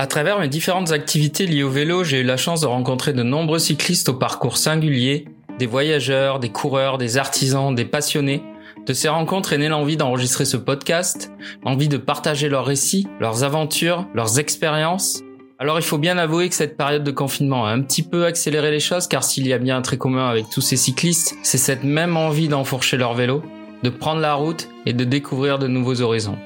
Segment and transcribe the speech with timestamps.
[0.00, 3.22] À travers mes différentes activités liées au vélo, j'ai eu la chance de rencontrer de
[3.22, 5.26] nombreux cyclistes au parcours singulier,
[5.58, 8.42] des voyageurs, des coureurs, des artisans, des passionnés.
[8.86, 11.30] De ces rencontres est née l'envie d'enregistrer ce podcast,
[11.66, 15.20] l'envie de partager leurs récits, leurs aventures, leurs expériences.
[15.58, 18.70] Alors il faut bien avouer que cette période de confinement a un petit peu accéléré
[18.70, 21.58] les choses car s'il y a bien un trait commun avec tous ces cyclistes, c'est
[21.58, 23.42] cette même envie d'enfourcher leur vélo,
[23.82, 26.38] de prendre la route et de découvrir de nouveaux horizons.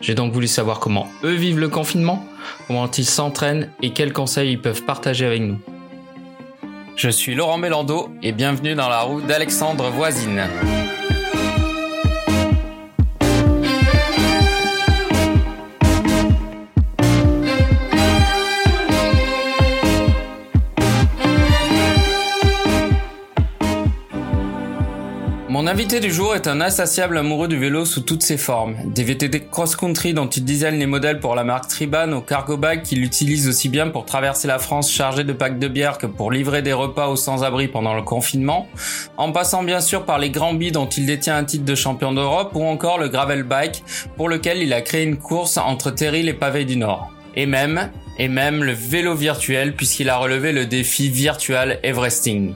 [0.00, 2.24] J'ai donc voulu savoir comment eux vivent le confinement,
[2.66, 5.58] comment ils s'entraînent et quels conseils ils peuvent partager avec nous.
[6.96, 10.42] Je suis Laurent Mélando et bienvenue dans la roue d'Alexandre Voisine.
[25.60, 28.76] Mon invité du jour est un insatiable amoureux du vélo sous toutes ses formes.
[28.86, 32.80] Des VTT cross-country dont il design les modèles pour la marque Triban au cargo bag
[32.80, 36.32] qu'il utilise aussi bien pour traverser la France chargé de packs de bière que pour
[36.32, 38.68] livrer des repas aux sans-abri pendant le confinement,
[39.18, 42.14] en passant bien sûr par les grands billes dont il détient un titre de champion
[42.14, 43.84] d'Europe ou encore le gravel bike
[44.16, 47.10] pour lequel il a créé une course entre Terry et Pavés du Nord.
[47.36, 52.54] Et même, et même le vélo virtuel puisqu'il a relevé le défi virtual Everesting.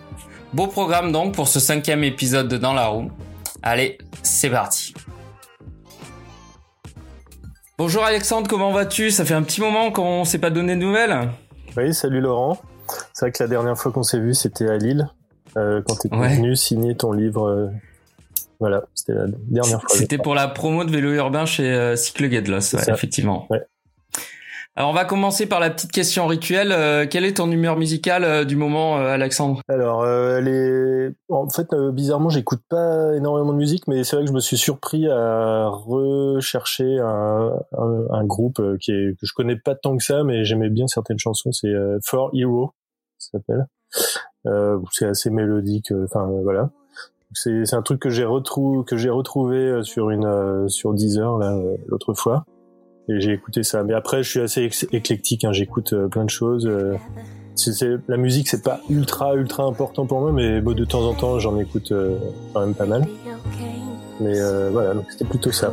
[0.55, 3.11] Beau programme donc pour ce cinquième épisode de Dans la roue.
[3.61, 4.95] Allez, c'est parti.
[7.77, 9.11] Bonjour Alexandre, comment vas-tu?
[9.11, 11.29] Ça fait un petit moment qu'on s'est pas donné de nouvelles.
[11.77, 12.61] Oui, salut Laurent.
[13.13, 15.09] C'est vrai que la dernière fois qu'on s'est vu, c'était à Lille,
[15.57, 17.49] euh, quand tu es venu signer ton livre.
[17.49, 17.67] Euh,
[18.61, 19.99] voilà, c'était la dernière fois.
[19.99, 23.49] C'était pour la promo de vélo urbain chez euh, Cycle effectivement.
[23.51, 23.67] Ouais.
[24.77, 26.73] Alors on va commencer par la petite question rituelle.
[26.73, 29.61] Euh, quelle est ton humeur musicale euh, du moment, euh, Alexandre?
[29.69, 31.11] Alors, les...
[31.29, 34.57] en fait, bizarrement, j'écoute pas énormément de musique, mais c'est vrai que je me suis
[34.57, 37.53] surpris à rechercher un,
[38.11, 41.21] un, groupe qui est que je connais pas tant que ça, mais j'aimais bien certaines
[41.21, 41.53] chansons.
[41.53, 41.73] C'est
[42.05, 42.73] For Hero,
[43.19, 43.67] ça s'appelle.
[44.91, 45.93] c'est assez mélodique.
[46.05, 46.71] Enfin voilà.
[47.33, 51.57] C'est un truc que j'ai retrouvé que j'ai retrouvé sur une sur Deezer là
[51.89, 52.45] l'autre fois
[53.09, 53.83] et j'ai écouté ça.
[53.83, 55.45] Mais après, je suis assez éclectique.
[55.45, 55.53] Hein.
[55.53, 56.67] J'écoute euh, plein de choses.
[56.67, 56.97] Euh,
[57.55, 57.73] c'est,
[58.09, 61.39] la musique, c'est pas ultra ultra important pour moi, mais bon, de temps en temps,
[61.39, 62.17] j'en écoute euh,
[62.53, 63.07] quand même pas mal.
[64.21, 64.35] Mais
[64.71, 65.73] voilà, donc c'était plutôt ça.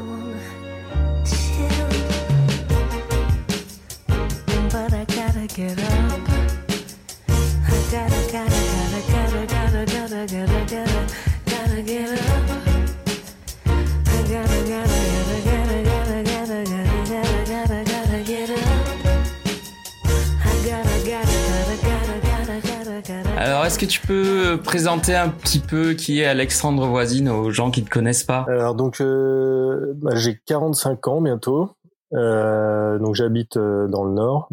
[23.71, 27.79] Est-ce que tu peux présenter un petit peu qui est Alexandre Voisine aux gens qui
[27.79, 28.45] ne te connaissent pas?
[28.49, 31.69] Alors, donc, euh, bah, j'ai 45 ans bientôt.
[32.13, 34.49] Euh, donc, j'habite euh, dans le Nord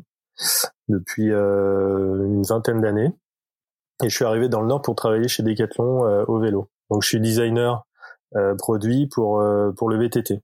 [0.87, 3.13] depuis euh, une vingtaine d'années.
[4.05, 6.71] Et je suis arrivé dans le Nord pour travailler chez Decathlon euh, au vélo.
[6.89, 7.87] Donc, je suis designer
[8.59, 9.43] produit pour
[9.77, 10.43] pour le VTT.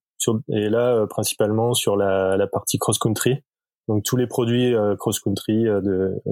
[0.48, 3.44] Et là, principalement sur la, la partie cross-country.
[3.88, 6.22] Donc tous les produits cross-country de,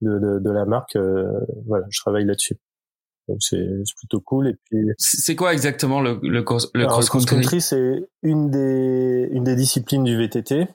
[0.00, 1.28] de, de, de la marque, euh,
[1.66, 2.56] voilà, je travaille là-dessus.
[3.28, 3.66] Donc c'est
[3.96, 4.48] plutôt cool.
[4.48, 9.44] Et puis c'est quoi exactement le le, cross, le cross country, C'est une des une
[9.44, 10.68] des disciplines du VTT.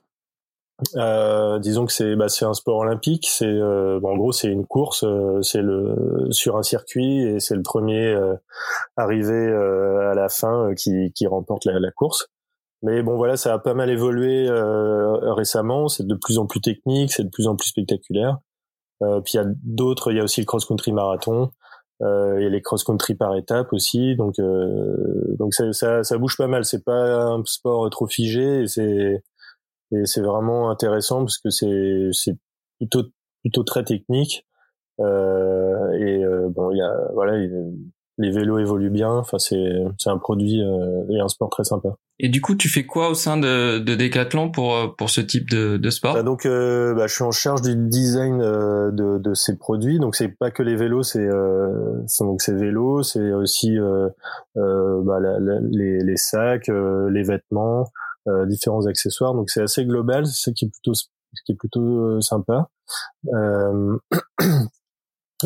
[0.95, 3.27] Euh, disons que c'est bah, c'est un sport olympique.
[3.29, 5.03] C'est euh, bon, en gros c'est une course.
[5.03, 8.33] Euh, c'est le sur un circuit et c'est le premier euh,
[8.97, 12.29] arrivé à la fin qui qui remporte la, la course.
[12.81, 15.87] Mais bon voilà, ça a pas mal évolué récemment.
[15.87, 18.37] C'est de plus en plus technique, c'est de plus en plus spectaculaire.
[19.01, 21.51] Euh, puis il y a d'autres, il y a aussi le cross-country marathon.
[22.01, 24.15] Euh, et les cross-country par étapes aussi.
[24.15, 26.63] Donc, euh, donc ça, ça, ça, bouge pas mal.
[26.63, 29.21] C'est pas un sport trop figé c'est
[29.91, 32.37] et c'est vraiment intéressant parce que c'est c'est
[32.77, 33.03] plutôt
[33.41, 34.45] plutôt très technique.
[35.01, 37.37] Euh, et euh, bon, il y a voilà,
[38.19, 39.11] les vélos évoluent bien.
[39.11, 41.95] Enfin, c'est c'est un produit euh, et un sport très sympa.
[42.19, 45.21] Et du coup, tu fais quoi au sein de, de Decathlon pour euh, pour ce
[45.21, 46.15] type de, de sport?
[46.15, 49.99] Bah Donc, euh, bah, je suis en charge du design euh, de, de ces produits.
[49.99, 54.09] Donc, c'est pas que les vélos, c'est euh, donc ces vélos, c'est aussi euh,
[54.55, 57.85] bah, la, les, les sacs, les vêtements,
[58.47, 59.33] différents accessoires.
[59.33, 60.27] Donc, c'est assez global.
[60.27, 61.05] C'est ça qui est plutôt ce
[61.45, 62.69] qui est plutôt sympa.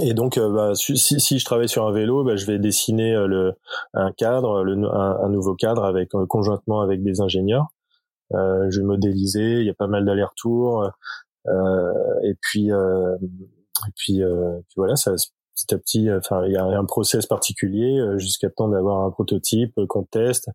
[0.02, 3.14] Et donc, euh, bah, si, si, je travaille sur un vélo, bah, je vais dessiner
[3.14, 3.54] euh, le,
[3.94, 7.68] un cadre, le, un, nouveau cadre avec euh, conjointement avec des ingénieurs.
[8.34, 9.60] Euh, je vais modéliser.
[9.60, 10.90] Il y a pas mal d'allers-retours.
[12.24, 15.12] et puis, et puis, puis, voilà, ça
[15.56, 16.12] petit à petit.
[16.12, 20.50] Enfin, il y a un process particulier jusqu'à temps d'avoir un prototype qu'on teste,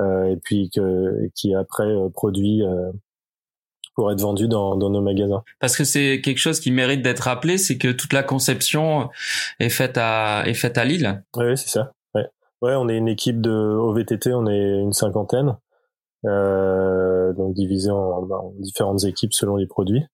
[0.00, 2.62] et puis que, qui après produit
[3.96, 5.42] pour être vendu dans, dans nos magasins.
[5.58, 9.08] Parce que c'est quelque chose qui mérite d'être rappelé, c'est que toute la conception
[9.58, 11.24] est faite à est faite à Lille.
[11.36, 11.92] Oui, c'est ça.
[12.14, 12.26] Ouais.
[12.60, 15.56] ouais, on est une équipe de au VTT, on est une cinquantaine,
[16.26, 20.04] euh, donc divisé en, en, différentes équipes selon les produits.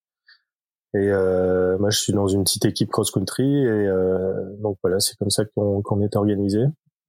[0.95, 5.17] Et euh, moi, je suis dans une petite équipe cross-country et euh, donc voilà, c'est
[5.17, 6.59] comme ça qu'on qu'on est organisé.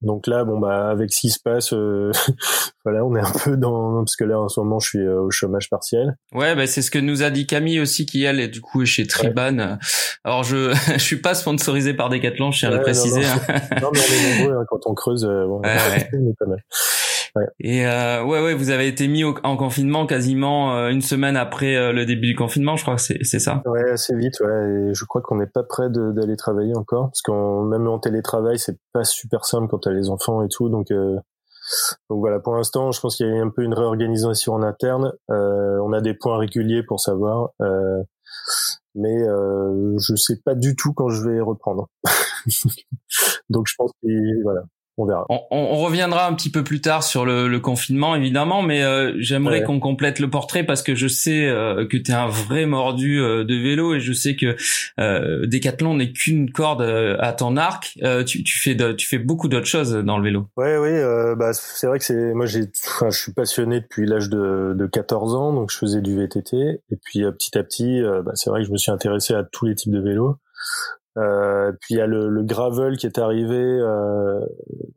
[0.01, 2.11] Donc là, bon bah avec ce qui se passe, euh,
[2.85, 5.21] voilà, on est un peu dans parce que là en ce moment je suis euh,
[5.21, 6.15] au chômage partiel.
[6.33, 8.85] Ouais, bah c'est ce que nous a dit Camille aussi qui elle est du coup
[8.85, 9.77] chez Triban.
[10.23, 13.21] Alors je je suis pas sponsorisé par Decathlon, je tiens à le préciser.
[13.21, 13.41] Non, non.
[13.47, 13.79] Hein.
[13.81, 16.09] non mais on est nombreux hein, quand on creuse, euh, bon, Ouais, ouais.
[16.13, 16.63] on est pas mal.
[17.59, 21.35] Et euh, ouais, ouais, vous avez été mis au- en confinement quasiment euh, une semaine
[21.35, 23.61] après euh, le début du confinement, je crois que c'est c'est ça.
[23.65, 24.89] Ouais, assez vite, ouais.
[24.89, 28.57] Et je crois qu'on n'est pas prêt d'aller travailler encore, parce qu'on même en télétravail,
[28.57, 30.69] c'est pas super simple quand t'as les enfants et tout.
[30.69, 31.15] Donc, euh,
[32.09, 32.39] donc voilà.
[32.39, 35.11] Pour l'instant, je pense qu'il y a un peu une réorganisation en interne.
[35.31, 38.01] Euh, on a des points réguliers pour savoir, euh,
[38.95, 41.89] mais euh, je sais pas du tout quand je vais reprendre.
[43.49, 44.61] donc je pense que voilà,
[44.97, 45.25] on verra.
[45.29, 48.83] On, on- on reviendra un petit peu plus tard sur le, le confinement, évidemment, mais
[48.83, 49.63] euh, j'aimerais Ouais.
[49.65, 53.19] qu'on complète le portrait parce que je sais euh, que tu es un vrai mordu
[53.21, 54.55] euh, de vélo et je sais que
[54.99, 57.97] euh, Decathlon n'est qu'une corde à ton arc.
[58.03, 60.47] Euh, tu, tu fais de- tu fais beaucoup d'autres choses dans le vélo.
[60.57, 64.05] Ouais, oui, euh, bah c'est vrai que c'est moi j'ai, enfin, je suis passionné depuis
[64.05, 67.63] l'âge de, de 14 ans, donc je faisais du VTT et puis euh, petit à
[67.63, 69.99] petit, euh, bah, c'est vrai que je me suis intéressé à tous les types de
[70.01, 70.37] vélos.
[71.17, 74.41] Euh, puis il y a le, le gravel qui est arrivé, euh,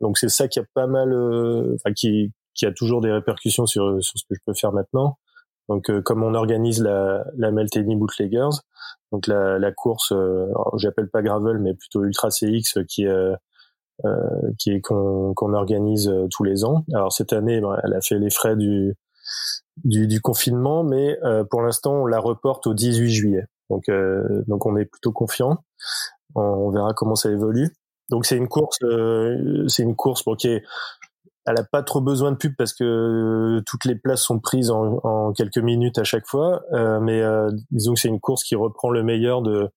[0.01, 3.65] donc c'est ça qui a pas mal, euh, enfin qui qui a toujours des répercussions
[3.65, 5.17] sur sur ce que je peux faire maintenant.
[5.69, 8.49] Donc euh, comme on organise la la Bootleggers,
[9.13, 13.35] donc la la course, euh, j'appelle pas gravel mais plutôt Ultra CX qui est
[14.57, 16.85] qui est qu'on qu'on organise tous les ans.
[16.93, 18.95] Alors cette année, ben, elle a fait les frais du
[19.85, 21.17] du, du confinement, mais
[21.49, 23.45] pour l'instant, on la reporte au 18 juillet.
[23.69, 25.57] Donc euh, donc on est plutôt confiant.
[26.35, 27.69] On, on verra comment ça évolue.
[28.09, 30.63] Donc c'est une course, euh, c'est une course bon, qui est
[31.45, 34.99] elle a pas trop besoin de pub parce que toutes les places sont prises en,
[35.03, 36.61] en quelques minutes à chaque fois.
[36.73, 39.69] Euh, mais euh, disons que c'est une course qui reprend le meilleur de,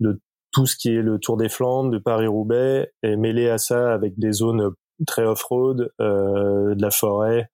[0.00, 0.20] de
[0.52, 4.18] tout ce qui est le Tour des Flandres, de Paris-Roubaix, et mêlé à ça avec
[4.18, 4.70] des zones
[5.06, 7.50] très off-road, euh, de la forêt,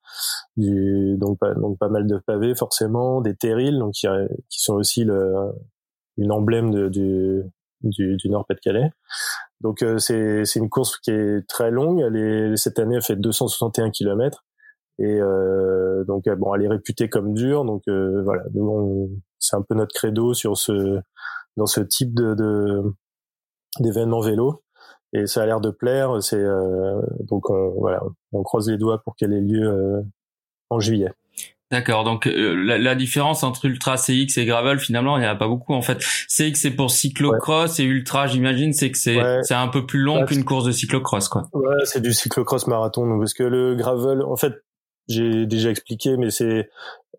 [0.57, 4.07] du, donc, pas, donc pas mal de pavés forcément, des terrils, donc qui,
[4.51, 5.51] qui sont aussi le,
[6.19, 7.43] une emblème de, du,
[7.83, 8.91] du, du Nord-Pas-de-Calais.
[9.61, 12.01] Donc euh, c'est une course qui est très longue.
[12.01, 14.45] Elle est cette année elle fait 261 km
[14.99, 17.65] et euh, donc euh, bon elle est réputée comme dure.
[17.65, 18.43] Donc euh, voilà,
[19.39, 21.01] c'est un peu notre credo sur ce
[21.57, 22.83] dans ce type de de-
[23.81, 24.63] d'événement vélo
[25.13, 26.23] et ça a l'air de plaire.
[26.23, 30.03] C'est euh, donc on voilà on croise les doigts pour qu'elle ait lieu euh,
[30.71, 31.13] en juillet.
[31.73, 32.05] D'accord.
[32.05, 35.35] Donc euh, la, la différence entre Ultra CX et Gravel, finalement, il n'y en a
[35.35, 35.99] pas beaucoup en fait.
[36.29, 39.39] CX c'est pour cyclocross et Ultra, j'imagine, c'est que c'est Ouais.
[39.43, 41.49] c'est un peu plus long Ouais, qu'une course de cyclocross, quoi.
[41.55, 43.07] Ouais, c'est du cyclocross marathon.
[43.07, 44.53] Donc, parce que le gravel, en fait,
[45.09, 46.69] j'ai déjà expliqué, mais c'est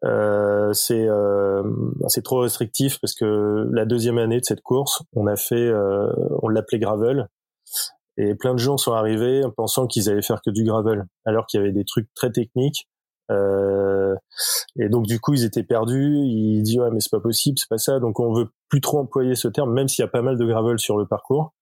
[0.05, 1.63] euh, c'est euh,
[2.07, 6.11] c'est trop restrictif parce que la deuxième année de cette course, on a fait, euh,
[6.41, 7.27] on l'appelait gravel,
[8.17, 11.47] et plein de gens sont arrivés en pensant qu'ils allaient faire que du gravel, alors
[11.47, 12.88] qu'il y avait des trucs très techniques.
[13.31, 14.16] Euh,
[14.78, 16.18] et donc du coup ils étaient perdus.
[16.18, 18.00] Ils disent ouais mais c'est pas possible, c'est pas ça.
[18.00, 20.46] Donc on veut plus trop employer ce terme, même s'il y a pas mal de
[20.46, 21.53] gravel sur le parcours.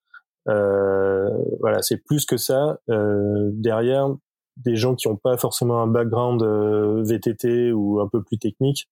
[0.48, 2.80] Euh, voilà, c'est plus que ça.
[2.90, 4.10] Euh, derrière,
[4.58, 8.90] des gens qui n'ont pas forcément un background euh, VTT ou un peu plus technique,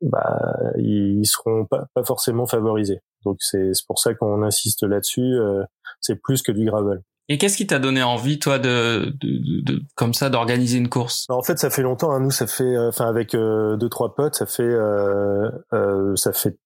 [0.00, 3.00] bah, ils, seront pas, pas forcément favorisés.
[3.24, 5.34] Donc c'est pour ça qu'on insiste là-dessus.
[5.34, 5.64] euh,
[6.00, 7.02] c'est plus que du gravel.
[7.28, 10.90] Et qu'est-ce qui t'a donné envie, toi, de, de, de- de- comme ça, d'organiser une
[10.90, 11.24] course?
[11.30, 12.10] En fait, ça fait longtemps.
[12.12, 16.14] Hein, nous, ça fait, euh, enfin, avec euh, deux trois potes, ça fait, euh, euh,
[16.16, 16.58] ça fait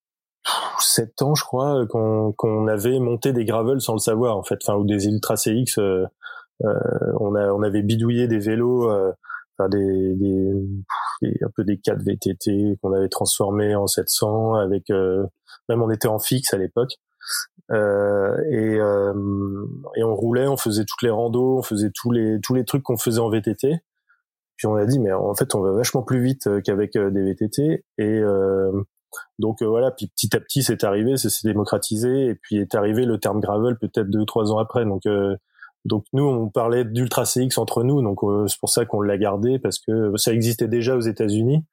[0.80, 4.58] sept ans, je crois, qu'on qu'on avait monté des gravels sans le savoir, en fait,
[4.66, 5.78] enfin, ou des Ultra CX.
[5.78, 6.06] euh,
[6.64, 6.74] euh,
[7.20, 9.12] on a, on avait bidouillé des vélos, euh,
[9.58, 10.52] enfin, des, des,
[11.44, 15.24] un peu des 4 VTT qu'on avait transformés en 700 avec, euh,
[15.68, 16.94] même on était en fixe à l'époque.
[17.70, 19.66] Euh, et, euh,
[19.96, 22.82] et on roulait, on faisait toutes les randos, on faisait tous les tous les trucs
[22.82, 23.80] qu'on faisait en VTT.
[24.56, 27.10] Puis on a dit mais en fait on va vachement plus vite euh, qu'avec euh,
[27.10, 28.72] des VTT et euh,
[29.38, 33.04] donc voilà puis petit à petit c'est arrivé, ça s'est démocratisé et puis est arrivé
[33.04, 35.02] le terme gravel peut-être deux ou trois ans après donc
[35.84, 39.18] donc nous on parlait d'ultra CX entre nous donc euh, c'est pour ça qu'on l'a
[39.18, 41.64] gardé parce que ça existait déjà aux États-Unis.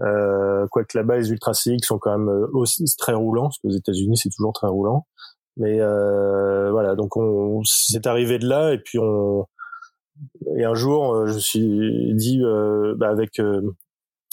[0.00, 3.70] Euh, quoique là-bas les ultra CX sont quand même euh, aussi très roulants parce qu'aux
[3.70, 5.06] États-Unis c'est toujours très roulant.
[5.56, 9.46] Mais euh, voilà donc on c'est arrivé de là et puis on
[10.56, 13.40] et un jour, euh, je me suis dit euh, bah, avec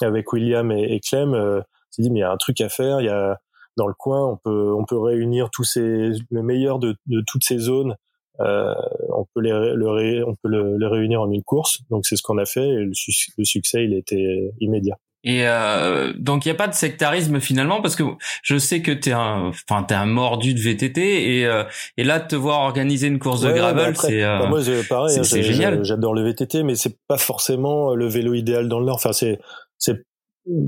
[0.02, 2.70] avec William et, et Clem, euh, s'est dit mais il y a un truc à
[2.70, 3.02] faire.
[3.02, 3.40] Il y a
[3.78, 7.44] dans le coin, on peut on peut réunir tous ces le meilleur de, de toutes
[7.44, 7.96] ces zones.
[8.40, 11.82] On peut les le, on peut le, les réunir en une course.
[11.90, 12.92] Donc c'est ce qu'on a fait et le,
[13.38, 14.98] le succès il était immédiat.
[15.28, 18.04] Et euh, donc il y a pas de sectarisme finalement parce que
[18.44, 21.64] je sais que t'es un, enfin t'es un mordu de VTT et euh,
[21.98, 25.20] et là de te voir organiser une course de gravel, c'est euh, bah moi pareil,
[25.24, 25.84] c'est hein, génial.
[25.84, 28.98] J'adore le VTT, mais c'est pas forcément le vélo idéal dans le Nord.
[28.98, 29.40] Enfin c'est
[29.80, 30.06] c'est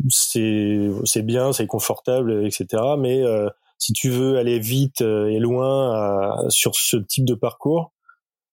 [0.10, 2.82] c'est c'est bien, c'est confortable, etc.
[2.98, 7.94] Mais euh, si tu veux aller vite euh, et loin sur ce type de parcours,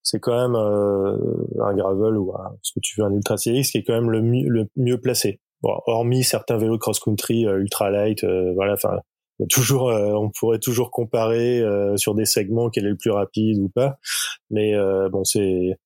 [0.03, 3.79] c'est quand même un gravel ou un, ce que tu veux un ultra CX qui
[3.79, 5.41] est quand même le mieux, le mieux placé.
[5.65, 8.99] Bon, hormis certains vélos cross-country euh, ultra light, euh, voilà, enfin,
[9.49, 11.63] toujours, euh, on pourrait toujours comparer
[11.97, 13.97] sur des segments quel est le plus rapide ou pas.
[14.51, 14.75] Mais
[15.11, 15.79] bon, c'est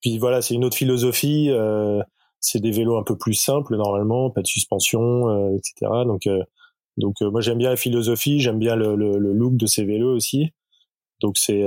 [0.00, 1.50] puis voilà, c'est une autre philosophie.
[2.40, 5.90] c'est des vélos un peu plus simples normalement, pas de suspension, etc.
[6.06, 6.28] Donc
[6.98, 10.14] donc moi j'aime bien la philosophie, j'aime bien le, le, le, look de ces vélos
[10.14, 10.50] aussi.
[11.22, 11.64] Donc c'est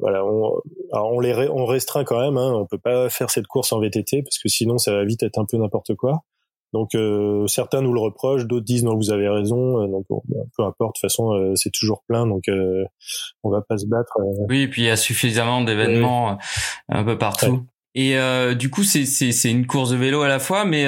[0.00, 0.60] voilà, on,
[0.92, 2.36] on les on restreint quand même.
[2.36, 5.22] Hein, on peut pas faire cette course en VTT parce que sinon ça va vite
[5.22, 6.24] être un peu n'importe quoi.
[6.72, 9.82] Donc euh, certains nous le reprochent, d'autres disent non vous avez raison.
[9.82, 10.06] Euh, donc
[10.56, 12.44] peu importe, de toute façon euh, c'est toujours plein, donc
[13.42, 14.12] on va pas se battre.
[14.48, 16.38] Oui, et puis il y a suffisamment d'événements
[16.88, 17.66] un peu partout.
[17.94, 18.16] Et
[18.54, 20.86] du coup, c'est c'est une course de vélo à la fois, mais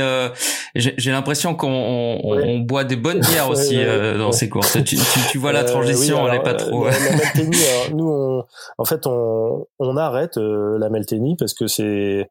[0.74, 4.72] j'ai l'impression qu'on on, boit des bonnes bières aussi dans ces courses.
[4.84, 6.86] Tu, tu, tu vois la transition, elle est pas trop.
[6.86, 8.44] La, la nous, on,
[8.78, 12.30] en fait, on, on arrête la Malteni parce que c'est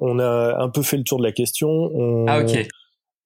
[0.00, 2.26] on, a un peu fait le tour de la question.
[2.26, 2.66] ah ok.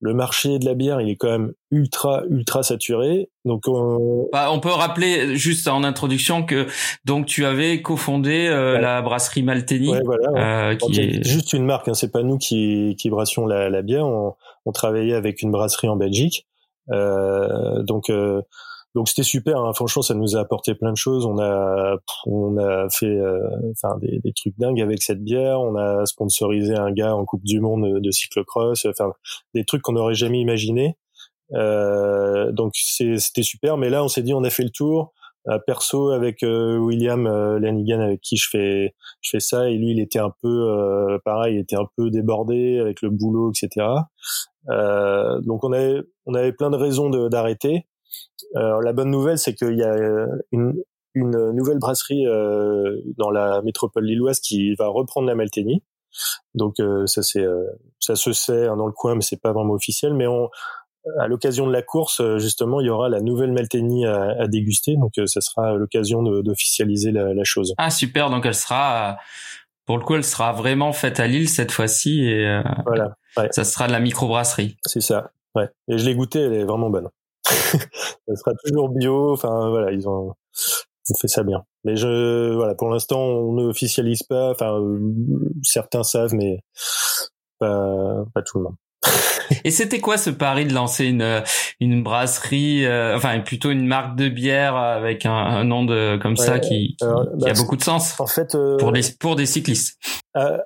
[0.00, 3.30] Le marché de la bière, il est quand même ultra ultra saturé.
[3.44, 4.28] Donc on...
[4.32, 6.68] Bah, on peut rappeler juste en introduction que
[7.04, 11.64] donc tu avais cofondé euh, la brasserie Malteni, ouais, voilà, euh, qui est juste une
[11.64, 11.88] marque.
[11.88, 14.06] Hein, c'est pas nous qui qui brassions la, la bière.
[14.06, 14.36] On,
[14.72, 16.46] travaillait avec une brasserie en Belgique.
[16.92, 18.12] Euh, donc
[18.94, 19.58] donc c'était super.
[19.58, 19.72] Hein.
[19.74, 21.26] Franchement, ça nous a apporté plein de choses.
[21.26, 23.40] On a on a fait euh,
[24.00, 25.60] des, des, trucs dingues avec cette bière.
[25.60, 28.86] On a sponsorisé un gars en Coupe du Monde de cyclocross.
[28.86, 29.12] Enfin
[29.54, 30.96] des trucs qu'on n'aurait jamais imaginé.
[31.52, 33.76] Euh, donc c'était super.
[33.76, 35.12] Mais là, on s'est dit, on a fait le tour.
[35.48, 39.78] Euh, perso avec euh, William euh, Lanigan avec qui je fais je fais ça et
[39.78, 43.86] lui il était un peu pareil il était un peu débordé avec le boulot etc
[44.66, 47.86] donc on avait on avait plein de raisons d'arrêter
[48.54, 50.74] alors, la bonne nouvelle, c'est qu'il y a euh, une,
[51.14, 55.82] une nouvelle brasserie euh, dans la métropole lilloise qui va reprendre la Malteni.
[56.54, 57.44] Donc euh, ça c'est
[58.00, 60.14] ça se sait hein, dans le coin, mais c'est pas vraiment officiel.
[60.14, 60.48] Mais on,
[61.18, 64.96] à l'occasion de la course, justement, il y aura la nouvelle Malteni à, à déguster.
[64.96, 67.74] Donc ça sera l'occasion d'officialiser la, la, chose.
[67.76, 69.18] Ah super, donc elle sera
[69.84, 73.16] pour le coup, elle sera vraiment faite à Lille cette fois-ci et voilà,
[73.50, 74.76] ça sera de la microbrasserie.
[74.84, 75.30] C'est ça.
[75.54, 75.68] Ouais.
[75.88, 77.08] Et je l'ai goûté, elle est vraiment bonne.
[77.48, 79.32] Ça sera toujours bio.
[79.32, 80.34] Enfin voilà, ils ont,
[81.20, 81.62] fait ça bien.
[81.84, 84.50] Mais je voilà, pour l'instant, on ne officialise pas.
[84.50, 84.78] Enfin,
[85.62, 86.60] certains savent, mais
[87.58, 88.76] pas, pas tout le monde.
[89.64, 91.42] Et c'était quoi ce pari de lancer une
[91.80, 96.36] une brasserie, euh, enfin plutôt une marque de bière avec un, un nom de comme
[96.36, 98.18] ça qui, qui, a bah, beaucoup de sens.
[98.20, 99.96] En fait, euh, pour des pour des cyclistes?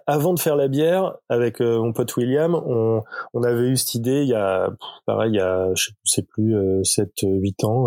[0.07, 3.03] Avant de faire la bière avec euh, mon pote William, on
[3.35, 4.71] on avait eu cette idée il y a
[5.07, 7.87] pareil il y a je sais plus 7 8 ans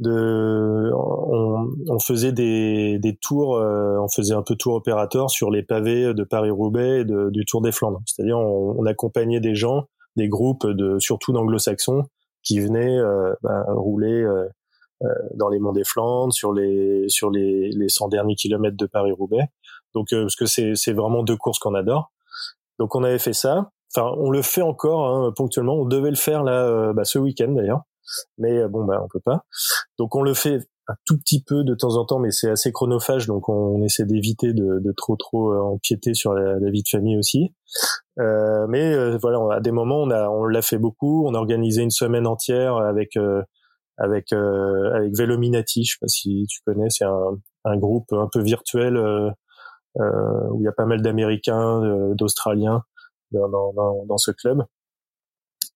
[0.00, 5.62] de on, on faisait des des tours on faisait un peu tour opérateur sur les
[5.62, 8.02] pavés de Paris-Roubaix et du Tour des Flandres.
[8.06, 9.84] C'est-à-dire on, accompagnait des gens
[10.16, 12.04] des groupes de surtout d'anglo-saxons
[12.42, 14.48] qui venaient euh, bah, rouler euh,
[15.02, 18.86] euh, dans les monts des Flandres, sur les sur les, les 100 derniers kilomètres de
[18.86, 19.48] Paris-Roubaix.
[19.94, 22.12] Donc parce que c'est c'est vraiment deux courses qu'on adore.
[22.78, 23.70] Donc on avait fait ça.
[23.94, 25.74] Enfin, on le fait encore hein, ponctuellement.
[25.74, 27.82] On devait le faire là bah, ce week-end d'ailleurs,
[28.36, 29.44] mais bon bah on peut pas.
[29.98, 32.72] Donc on le fait un tout petit peu de temps en temps, mais c'est assez
[32.72, 36.88] chronophage, donc on, essaie d'éviter de, de, trop trop empiéter sur la, la, vie de
[36.88, 37.52] famille aussi.
[38.18, 41.26] Euh, mais euh, voilà, à des moments, on a, on l'a fait beaucoup.
[41.26, 43.42] On a organisé une semaine entière avec euh,
[43.98, 45.84] avec avec Velominati.
[45.84, 48.96] Je sais pas si tu connais, c'est un, un groupe un peu virtuel
[49.98, 52.84] où il y a pas mal d'Américains, d'Australiens
[53.32, 54.64] dans, dans, dans, ce club.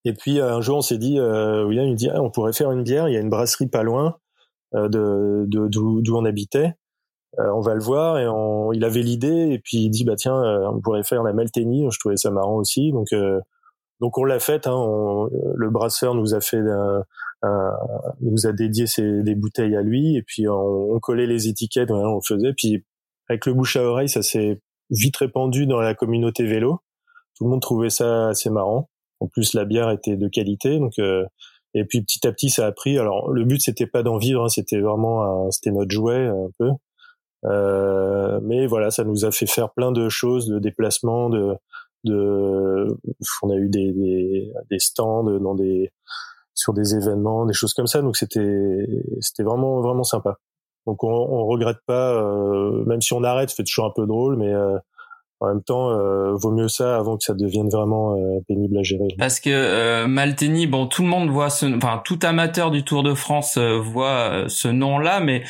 [0.04, 2.72] Et puis un jour, on s'est dit, euh, William il dit, ah, on pourrait faire
[2.72, 3.08] une bière.
[3.08, 4.16] Il y a une brasserie pas loin
[4.72, 6.76] de d'où on habitait.
[7.38, 10.16] Euh, on va le voir et on, il avait l'idée et puis il dit bah
[10.16, 13.40] tiens euh, on pourrait faire la Malteni je trouvais ça marrant aussi donc euh,
[14.00, 17.04] donc on l'a fait hein, le brasseur nous a fait un,
[18.20, 22.20] nous a dédié ses, des bouteilles à lui et puis on, collait les étiquettes on
[22.20, 22.84] faisait puis
[23.32, 24.60] avec le bouche à oreille ça s'est
[24.90, 26.80] vite répandu dans la communauté vélo
[27.36, 28.88] tout le monde trouvait ça assez marrant
[29.20, 30.94] en plus la bière était de qualité donc
[31.74, 32.98] Et puis petit à petit, ça a pris.
[32.98, 36.70] Alors le but c'était pas d'en vivre, hein, c'était vraiment c'était notre jouet un peu.
[37.44, 41.54] Euh, mais voilà, ça nous a fait faire plein de choses, de déplacements, de,
[42.04, 42.86] de
[43.42, 45.90] on a eu des, des, des stands dans des
[46.54, 48.02] sur des événements, des choses comme ça.
[48.02, 48.86] Donc c'était
[49.20, 50.38] c'était vraiment vraiment sympa.
[50.86, 54.36] Donc on, on regrette pas, euh, même si on arrête, c'est toujours un peu drôle,
[54.36, 54.78] mais euh,
[55.40, 58.82] en même temps, euh, vaut mieux ça avant que ça devienne vraiment euh, pénible à
[58.82, 59.08] gérer.
[59.18, 63.02] Parce que euh, Malteni, bon, tout le monde voit ce, enfin, tout amateur du Tour
[63.02, 65.42] de France voit ce nom-là, mais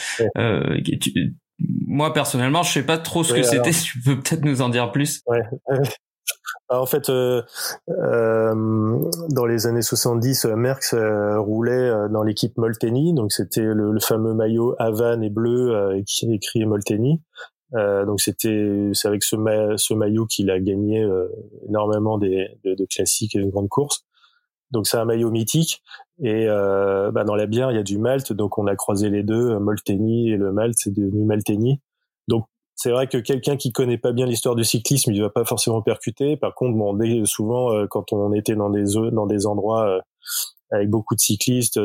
[1.86, 3.70] moi personnellement, je sais pas trop ce que c'était.
[3.82, 5.22] Tu peux peut-être nous en dire plus?
[5.26, 5.42] Ouais.
[6.68, 7.42] en fait, euh,
[7.88, 10.94] dans les années 70, Merckx
[11.38, 17.20] roulait dans l'équipe Molteni, donc c'était le, fameux maillot Havane et bleu qui écrit Molteni.
[17.74, 19.36] Euh, donc c'était c'est avec ce,
[19.94, 21.28] maillot qu'il a gagné euh,
[21.68, 24.04] énormément des, de, classiques et de grandes courses.
[24.70, 25.82] Donc c'est un maillot mythique
[26.22, 29.10] et euh, bah dans la bière il y a du malt donc on a croisé
[29.10, 31.80] les deux Molteni et le malt c'est devenu Malteni.
[32.82, 35.82] C'est vrai que quelqu'un qui connaît pas bien l'histoire du cyclisme il va pas forcément
[35.82, 36.36] percuter.
[36.36, 40.00] Par contre bon souvent euh, quand on était dans des dans des endroits euh,
[40.72, 41.78] avec beaucoup de cyclistes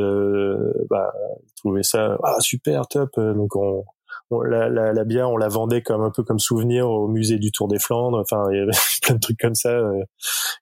[0.89, 1.13] bah
[1.57, 3.83] trouvait ça ah super top donc on
[4.31, 7.51] la, la, la, bière, on la vendait comme un peu comme souvenir au musée du
[7.51, 8.19] Tour des Flandres.
[8.19, 10.03] Enfin, il y avait plein de trucs comme ça euh,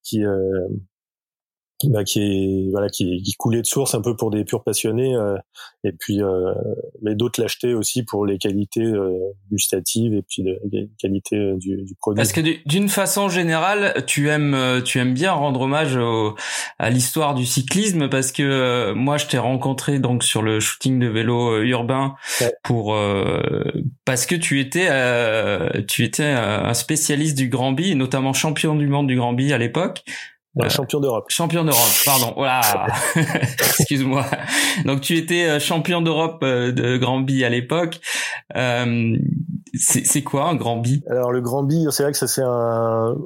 [0.03, 0.67] qui euh,
[1.83, 5.13] bah, qui est voilà qui, qui coulait de source un peu pour des purs passionnés
[5.13, 5.35] euh,
[5.83, 6.53] et puis euh,
[7.01, 9.19] mais d'autres l'achetaient aussi pour les qualités euh,
[9.51, 12.15] gustatives et puis les qualités du, du, produit.
[12.15, 16.35] Parce que d'une façon générale tu aimes tu aimes bien rendre hommage au,
[16.79, 21.07] à l'histoire du cyclisme parce que moi je t'ai rencontré donc sur le shooting de
[21.07, 22.15] vélo urbain
[22.63, 22.97] pour
[24.05, 24.87] parce que tu étais
[25.87, 29.57] tu étais un spécialiste du Grand Bi notamment champion du monde du Grand Bi à
[29.57, 30.05] l'époque
[30.63, 31.25] euh, champion d'Europe.
[31.29, 32.33] Champion d'Europe, pardon.
[32.35, 32.61] Voilà.
[33.15, 34.25] Excuse-moi.
[34.85, 37.99] Donc tu étais euh, champion d'Europe euh, de Grand Bi à l'époque.
[38.55, 39.17] Euh,
[39.73, 41.03] c'est quoi un Grand Bi?
[41.09, 43.17] Alors le Grand Bi, c'est vrai que ça c'est un.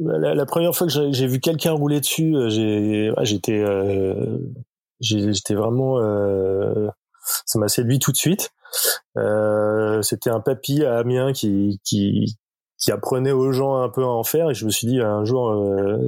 [0.00, 3.64] La, première fois que j'ai vu quelqu'un rouler dessus, j'ai, j'étais,
[4.98, 6.00] j'étais vraiment,
[7.46, 8.50] ça m'a séduit tout de suite.
[10.02, 12.36] C'était un papy à Amiens qui, qui,
[12.76, 15.24] qui apprenait aux gens un peu à en faire et je me suis dit un
[15.24, 15.54] jour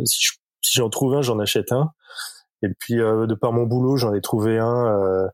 [0.04, 1.90] si je si j'en trouve un, j'en achète un.
[2.62, 5.26] Et puis euh, de par mon boulot, j'en ai trouvé un euh,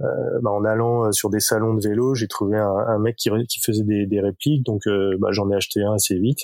[0.00, 2.14] euh, bah, en allant euh, sur des salons de vélo.
[2.14, 5.50] J'ai trouvé un, un, mec qui, qui faisait des, des répliques, donc euh, bah, j'en
[5.50, 6.38] ai acheté un assez vite.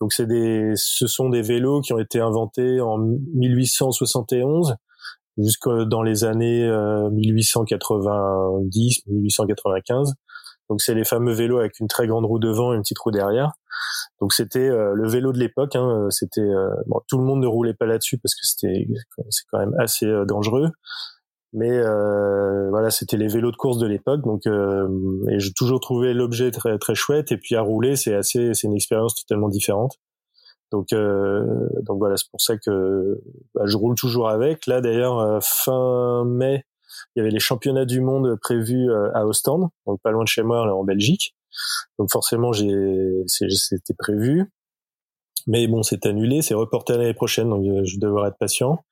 [0.00, 4.74] Donc c'est des, ce sont des vélos qui ont été inventés en 1871
[5.38, 6.68] jusque dans les années
[7.12, 10.14] 1890, 1895.
[10.68, 13.12] Donc c'est les fameux vélos avec une très grande roue devant et une petite roue
[13.12, 13.52] derrière.
[14.20, 15.74] Donc c'était euh, le vélo de l'époque.
[15.76, 18.86] Hein, c'était euh, bon, tout le monde ne roulait pas là-dessus parce que c'était
[19.30, 20.70] c'est quand même assez euh, dangereux.
[21.54, 21.82] Mais
[22.70, 24.22] voilà, c'était les vélos de course de l'époque.
[24.22, 27.30] Donc et j'ai toujours trouvé l'objet très très chouette.
[27.30, 29.98] Et puis à rouler, c'est assez, c'est une expérience totalement différente.
[30.70, 33.20] Donc donc voilà, c'est pour ça que
[33.54, 34.66] bah, je roule toujours avec.
[34.66, 36.64] Là d'ailleurs, fin mai,
[37.14, 40.42] il y avait les championnats du monde prévus à Ostende, donc pas loin de chez
[40.42, 41.34] moi, là, en Belgique.
[41.98, 44.50] Donc forcément, c'était prévu.
[45.46, 48.84] Mais bon, c'est annulé, c'est reporté à l'année prochaine, donc euh, je devrais être patient.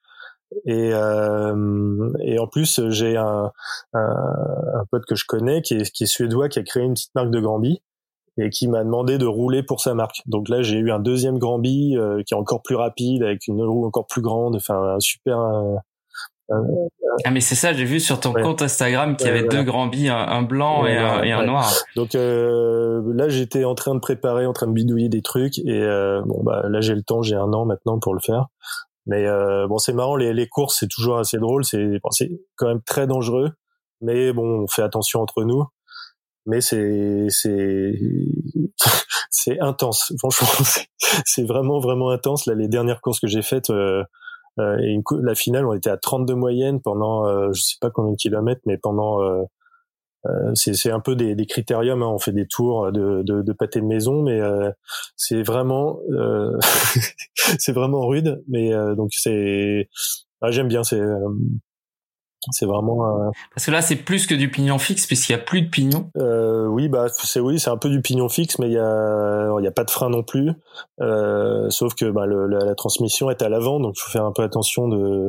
[0.66, 3.53] Et, euh, et en plus, j'ai un,
[3.92, 7.14] un, pote que je connais qui est, qui est suédois, qui a créé une petite
[7.14, 7.81] marque de Granby
[8.37, 10.23] et qui m'a demandé de rouler pour sa marque.
[10.27, 13.62] Donc là, j'ai eu un deuxième Granby euh, qui est encore plus rapide, avec une
[13.62, 15.38] roue encore plus grande, enfin un super
[17.24, 19.86] ah mais c'est ça, j'ai vu sur ton compte Instagram qu'il y avait deux grands
[19.86, 21.72] billes, un, blanc et, un, noir.
[21.96, 25.82] Donc euh, là j'étais en train de préparer, en train de bidouiller des trucs et
[25.82, 28.46] euh, bon bah là j'ai le temps, j'ai un an maintenant pour le faire.
[29.06, 32.30] Mais euh, bon c'est marrant, les, les courses c'est toujours assez drôle, c'est bon, c'est
[32.56, 33.50] quand même très dangereux,
[34.00, 35.64] mais bon on fait attention entre nous.
[36.46, 37.92] Mais c'est c'est
[39.30, 40.48] c'est intense, franchement
[41.24, 42.46] c'est vraiment vraiment intense.
[42.46, 43.70] Là les dernières courses que j'ai faites.
[43.70, 44.02] Euh,
[44.81, 48.12] et une, la finale, on était à 32 moyenne pendant, euh, je sais pas combien
[48.12, 49.42] de kilomètres, mais pendant euh,
[50.27, 52.03] euh, c'est un peu des, des critériums.
[52.03, 52.09] Hein.
[52.09, 54.70] On fait des tours de, de, de pâté de maison, mais euh,
[55.16, 56.59] c'est vraiment euh,
[57.59, 58.42] c'est vraiment rude.
[58.49, 59.88] Mais donc c'est
[60.42, 60.83] ah, j'aime bien.
[60.85, 61.01] C'est
[62.50, 63.07] c'est vraiment.
[63.07, 63.31] Euh...
[63.55, 66.11] Parce que là, c'est plus que du pignon fixe, puisqu'il y a plus de pignon.
[66.16, 69.50] Euh, oui, bah c'est oui, c'est un peu du pignon fixe, mais il y a
[69.59, 70.53] il y a pas de frein non plus.
[71.00, 74.24] Euh, sauf que bah, le, la, la, transmission est à l'avant, donc il faut faire
[74.24, 75.29] un peu attention de.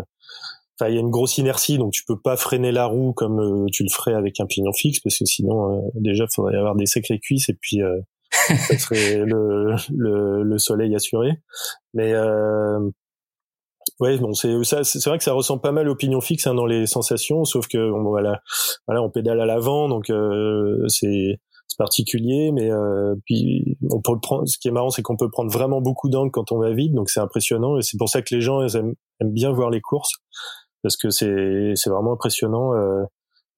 [0.79, 3.39] Enfin, il y a une grosse inertie, donc tu peux pas freiner la roue comme
[3.39, 6.57] euh, tu le ferais avec un pignon fixe, parce que sinon euh, déjà il faudrait
[6.57, 7.99] avoir des sacrées cuisses et puis euh,
[8.31, 11.39] ça serait le, le, le soleil assuré.
[11.93, 12.13] Mais
[14.01, 16.55] Ouais, bon, c'est ça, c'est vrai que ça ressemble pas mal au pignon fixe hein,
[16.55, 18.41] dans les sensations, sauf que bon, voilà,
[18.87, 21.37] voilà, on pédale à l'avant, donc euh, c'est
[21.77, 24.47] particulier, mais euh, puis on peut prendre.
[24.47, 26.93] Ce qui est marrant, c'est qu'on peut prendre vraiment beaucoup d'angles quand on va vite,
[26.93, 29.81] donc c'est impressionnant, et c'est pour ça que les gens aiment, aiment, bien voir les
[29.81, 30.11] courses
[30.83, 32.73] parce que c'est c'est vraiment impressionnant.
[32.75, 33.03] Euh,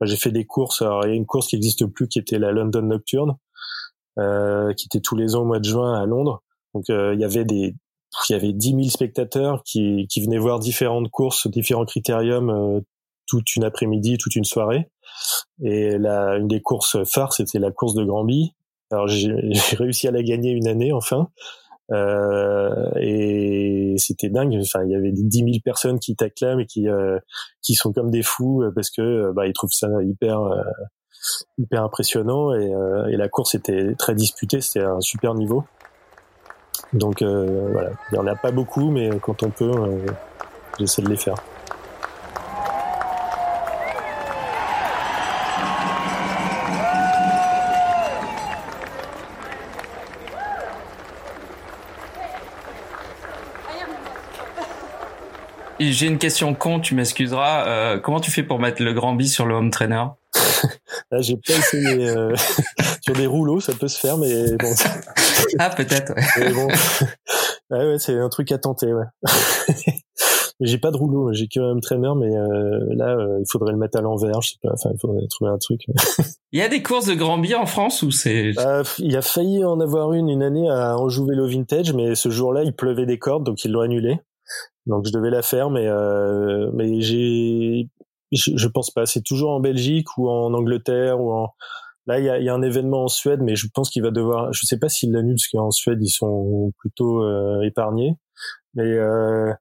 [0.02, 0.82] j'ai fait des courses.
[0.82, 3.36] Alors, il y a une course qui n'existe plus, qui était la London Nocturne,
[4.20, 6.44] euh, qui était tous les ans au mois de juin à Londres.
[6.74, 7.76] Donc euh, il y avait des
[8.30, 12.80] il y avait 10 000 spectateurs qui, qui venaient voir différentes courses, différents critériums euh,
[13.28, 14.90] toute une après-midi, toute une soirée.
[15.62, 18.54] Et la, une des courses phares, c'était la course de Granby.
[18.92, 19.34] Alors j'ai
[19.78, 21.30] réussi à la gagner une année enfin.
[21.92, 24.58] Euh, et c'était dingue.
[24.62, 27.20] Enfin, il y avait 10 000 personnes qui t'acclament et qui euh,
[27.62, 30.40] qui sont comme des fous parce que bah ils trouvent ça hyper
[31.58, 32.72] hyper impressionnant et,
[33.12, 34.62] et la course était très disputée.
[34.62, 35.66] C'était un super niveau.
[36.94, 40.06] Donc euh, voilà, il n'y en a pas beaucoup, mais quand on peut, euh,
[40.80, 41.36] j'essaie de les faire.
[55.80, 57.68] J'ai une question con, tu m'excuseras.
[57.68, 60.06] Euh, comment tu fais pour mettre le grand bis sur le home trainer?
[61.12, 62.34] Là, j'ai pas essayé euh,
[63.02, 64.74] sur des rouleaux, ça peut se faire, mais bon.
[65.60, 66.14] ah, peut-être.
[66.14, 66.54] Ouais.
[66.54, 66.68] bon.
[67.72, 68.94] ouais, ouais c'est un truc à tenter.
[68.94, 69.06] Ouais.
[70.60, 73.78] j'ai pas de rouleau, j'ai que un trainer, mais euh, là, euh, il faudrait le
[73.78, 74.42] mettre à l'envers.
[74.42, 74.72] Je sais pas.
[74.74, 75.82] Enfin, il faudrait trouver un truc.
[76.52, 79.22] il y a des courses de grand biais en France ou c'est bah, Il a
[79.22, 83.06] failli en avoir une une année à Anjou Vélo Vintage, mais ce jour-là, il pleuvait
[83.06, 84.20] des cordes, donc ils l'ont annulé.
[84.86, 87.90] Donc je devais la faire, mais euh, mais j'ai
[88.32, 89.06] je, je pense pas.
[89.06, 91.50] C'est toujours en Belgique ou en Angleterre ou en
[92.06, 94.12] Là, il y a, y a, un événement en Suède, mais je pense qu'il va
[94.12, 94.52] devoir.
[94.54, 98.18] Je sais pas s'il l'annule parce qu'en Suède ils sont plutôt euh, épargnés.
[98.74, 99.54] Mais euh,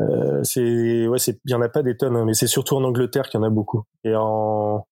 [0.00, 2.76] euh, c'est ouais, c'est il y en a pas des tonnes, hein, mais c'est surtout
[2.76, 3.82] en Angleterre qu'il y en a beaucoup.
[4.04, 4.86] Et en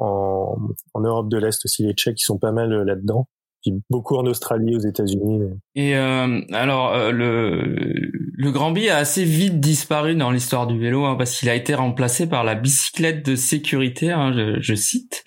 [0.00, 0.56] en,
[0.94, 3.28] en Europe de l'Est aussi, les Tchèques ils sont pas mal euh, là-dedans.
[3.62, 5.42] Puis beaucoup en Australie, aux États-Unis.
[5.74, 10.78] Et euh, alors euh, le le Grand Bi a assez vite disparu dans l'histoire du
[10.78, 14.74] vélo hein, parce qu'il a été remplacé par la bicyclette de sécurité, hein, je, je,
[14.74, 15.24] cite.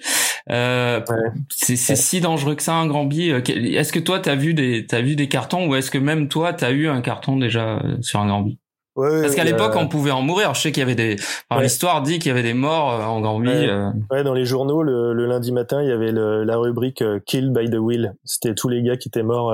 [0.50, 1.02] Euh,
[1.50, 3.30] C'est si dangereux que ça un Grand Bi.
[3.30, 6.54] Est-ce que toi t'as vu des t'as vu des cartons ou est-ce que même toi
[6.54, 8.60] t'as eu un carton déjà sur un Grand Bi
[8.96, 10.54] Ouais, Parce qu'à l'époque, on pouvait en mourir.
[10.54, 11.16] Je sais qu'il y avait des.
[11.50, 13.50] Enfin, L'histoire dit qu'il y avait des morts euh, en Gambie.
[13.50, 13.90] Euh.
[14.12, 17.20] Ouais, dans les journaux, le, le, lundi matin, il y avait le, la rubrique euh,
[17.26, 18.14] "Killed by the Wheel".
[18.24, 19.52] C'était tous les gars qui étaient morts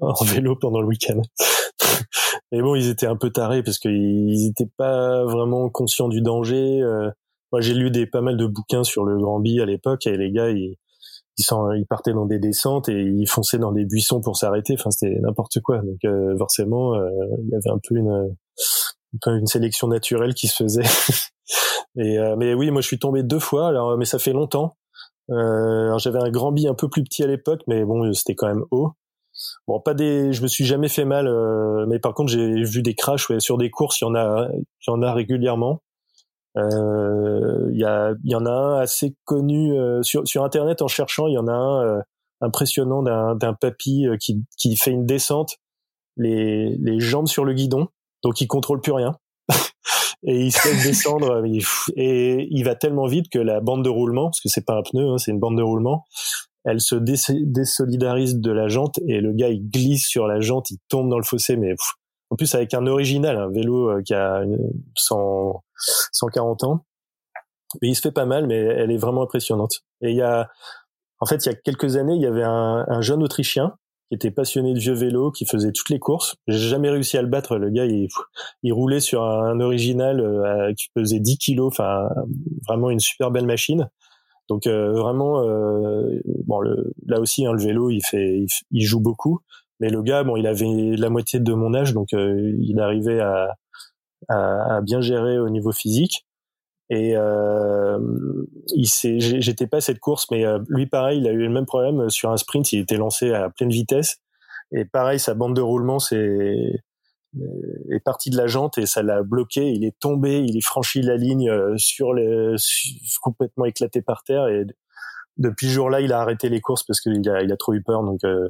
[0.00, 1.22] en vélo pendant le week-end.
[2.52, 6.82] Mais bon, ils étaient un peu tarés parce qu'ils étaient pas vraiment conscients du danger.
[7.52, 10.32] Moi, j'ai lu des pas mal de bouquins sur le Gambie à l'époque et les
[10.32, 10.76] gars, ils
[11.38, 14.74] ils, sont, ils partaient dans des descentes et ils fonçaient dans des buissons pour s'arrêter.
[14.78, 15.78] Enfin, c'était n'importe quoi.
[15.78, 18.34] Donc, forcément, il y avait un peu une
[19.26, 20.82] une sélection naturelle qui se faisait.
[21.96, 23.68] et euh, mais oui, moi je suis tombé deux fois.
[23.68, 24.76] Alors, mais ça fait longtemps.
[25.30, 28.48] Euh, j'avais un grand bi un peu plus petit à l'époque, mais bon, c'était quand
[28.48, 28.92] même haut.
[29.66, 32.82] Bon, pas des, je me suis jamais fait mal, euh, mais par contre j'ai vu
[32.82, 34.00] des crashs ouais, sur des courses.
[34.00, 35.80] Il y en a, il y en a régulièrement.
[36.56, 41.26] Euh, il y a, y en a un assez connu sur sur internet en cherchant.
[41.26, 42.02] Il y en a un
[42.40, 45.56] impressionnant d'un papy qui qui fait une descente,
[46.16, 47.88] les les jambes sur le guidon
[48.22, 49.16] donc il contrôle plus rien.
[50.22, 51.44] et il se laisse descendre
[51.96, 54.82] et il va tellement vite que la bande de roulement, parce que c'est pas un
[54.82, 56.04] pneu, hein, c'est une bande de roulement,
[56.64, 60.78] elle se désolidarise de la jante et le gars il glisse sur la jante, il
[60.88, 61.74] tombe dans le fossé, mais
[62.30, 64.42] en plus avec un original, un vélo euh, qui a
[64.96, 65.62] 100,
[66.12, 66.84] 140 ans.
[67.80, 69.80] Mais il se fait pas mal, mais elle est vraiment impressionnante.
[70.02, 70.50] Et il y a,
[71.20, 73.74] en fait, il y a quelques années, il y avait un, un jeune Autrichien
[74.12, 76.36] qui était passionné de vieux vélo, qui faisait toutes les courses.
[76.46, 77.56] J'ai jamais réussi à le battre.
[77.56, 78.08] Le gars, il,
[78.62, 81.68] il roulait sur un original euh, qui pesait 10 kilos.
[81.68, 82.10] Enfin,
[82.68, 83.88] vraiment une super belle machine.
[84.50, 89.00] Donc euh, vraiment, euh, bon, le, là aussi, hein, le vélo, il fait, il, joue
[89.00, 89.40] beaucoup.
[89.80, 93.54] Mais le gars, bon, il avait la moitié de mon âge, donc il arrivait à,
[94.28, 96.26] à, à, bien gérer au niveau physique.
[96.90, 97.98] Et euh,
[98.74, 101.48] il s'est, j'étais pas à cette course, mais euh, lui pareil, il a eu le
[101.48, 102.72] même problème sur un sprint.
[102.72, 104.18] Il était lancé à pleine vitesse
[104.72, 106.82] et pareil, sa bande de roulement c'est
[107.90, 109.70] est partie de la jante et ça l'a bloqué.
[109.70, 112.56] Il est tombé, il est franchi la ligne euh, sur les
[113.22, 114.66] complètement éclaté par terre et
[115.38, 117.82] depuis ce jour-là, il a arrêté les courses parce qu'il a, il a trop eu
[117.82, 118.02] peur.
[118.02, 118.48] Donc, euh,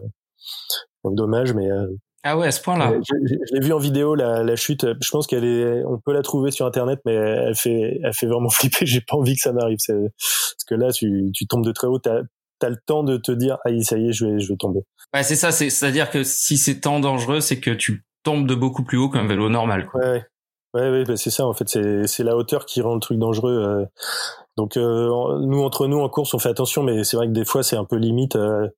[1.04, 1.68] donc dommage, mais
[2.24, 2.92] ah ouais, à ce point-là.
[3.02, 4.86] Je, l'ai vu en vidéo la, la, chute.
[5.00, 8.26] Je pense qu'elle est, on peut la trouver sur internet, mais elle fait, elle fait
[8.26, 8.86] vraiment flipper.
[8.86, 9.78] J'ai pas envie que ça m'arrive.
[9.86, 11.98] Parce que là, tu, tu tombes de très haut.
[11.98, 12.20] T'as
[12.62, 14.82] as le temps de te dire, ah ça y est, je vais, je vais tomber.
[15.12, 15.50] Ouais, c'est ça.
[15.50, 18.98] C'est, à dire que si c'est tant dangereux, c'est que tu tombes de beaucoup plus
[18.98, 19.86] haut qu'un vélo normal.
[19.86, 20.00] Quoi.
[20.00, 20.24] Ouais,
[20.74, 21.46] Ouais, ouais, bah, c'est ça.
[21.46, 23.52] En fait, c'est c'est la hauteur qui rend le truc dangereux.
[23.52, 23.84] Euh.
[24.56, 25.08] Donc euh,
[25.40, 27.76] nous entre nous en course, on fait attention, mais c'est vrai que des fois c'est
[27.76, 28.68] un peu limite euh,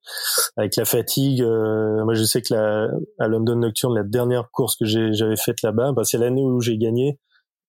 [0.55, 1.43] avec la fatigue.
[1.43, 2.87] moi, je sais que la,
[3.19, 6.77] à London Nocturne, la dernière course que j'avais faite là-bas, bah, c'est l'année où j'ai
[6.77, 7.19] gagné.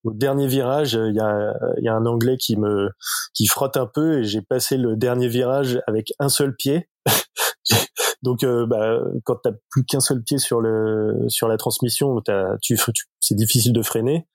[0.04, 2.90] Au dernier virage, il y a, y a un Anglais qui me
[3.34, 6.88] qui frotte un peu et j'ai passé le dernier virage avec un seul pied.
[8.22, 12.56] Donc, euh, bah, quand t'as plus qu'un seul pied sur le sur la transmission, as,
[12.62, 12.78] tu,
[13.20, 14.26] c'est difficile de freiner.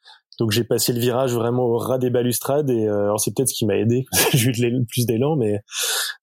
[0.42, 3.50] Donc j'ai passé le virage vraiment au ras des balustrades et euh, alors c'est peut-être
[3.50, 4.08] ce qui m'a aidé.
[4.34, 5.62] j'ai eu le plus d'élan, mais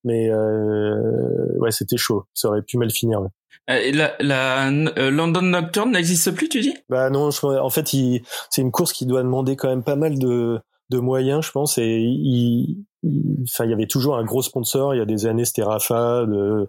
[0.03, 2.25] mais euh, ouais c'était chaud.
[2.35, 3.21] Ça aurait pu mal finir.
[3.21, 3.89] Ouais.
[3.89, 6.75] Et la, la London Nocturne n'existe plus, tu dis?
[6.89, 7.87] Bah non, je, en fait,
[8.51, 10.59] c'est une course qui doit demander quand même pas mal de
[10.91, 11.79] de moyens, je pense.
[11.79, 14.95] Et il, enfin, il y avait toujours un gros sponsor.
[14.95, 16.27] Il y a des années, c'était Rafa.
[16.27, 16.69] De,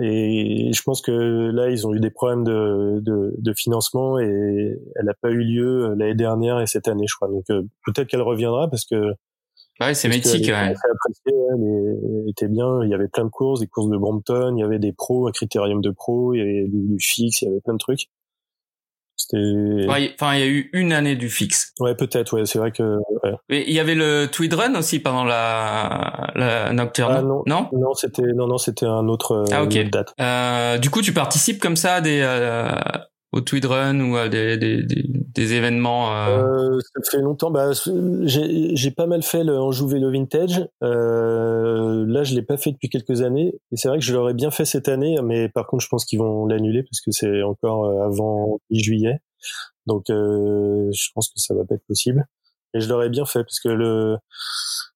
[0.00, 4.78] et je pense que là, ils ont eu des problèmes de, de, de financement et
[4.96, 7.28] elle n'a pas eu lieu l'année dernière et cette année, je crois.
[7.28, 9.14] Donc euh, peut-être qu'elle reviendra parce que
[9.80, 10.48] Ouais, c'est mythique.
[10.48, 10.74] Ouais.
[11.26, 12.82] Elle était bien.
[12.82, 15.28] Il y avait plein de courses, des courses de Brompton, il y avait des pros,
[15.28, 17.78] un critérium de pro, il y avait du, du fixe, il y avait plein de
[17.78, 18.08] trucs.
[19.32, 21.72] Enfin, il y a eu une année du fixe.
[21.80, 22.34] Ouais, peut-être.
[22.34, 22.98] Ouais, c'est vrai que.
[23.22, 23.34] Ouais.
[23.50, 27.14] Et il y avait le Tweed Run aussi pendant la, la Nocturne.
[27.18, 29.44] Ah, non, non, non, c'était non, non, c'était un autre.
[29.52, 29.90] Ah ok.
[29.90, 30.14] Date.
[30.20, 32.70] Euh, du coup, tu participes comme ça à des euh,
[33.32, 36.76] au Tweed Run ou à des, des, des, des événements euh...
[36.76, 37.50] Euh, Ça fait longtemps.
[37.50, 37.72] Bah,
[38.24, 40.66] j'ai pas mal fait le Anjou Vélo Vintage.
[40.82, 43.54] Euh, là, je l'ai pas fait depuis quelques années.
[43.70, 46.06] Et c'est vrai que je l'aurais bien fait cette année, mais par contre, je pense
[46.06, 49.20] qu'ils vont l'annuler parce que c'est encore euh, avant juillet.
[49.86, 52.26] Donc, euh, je pense que ça va pas être possible.
[52.74, 54.16] Et je l'aurais bien fait parce que le.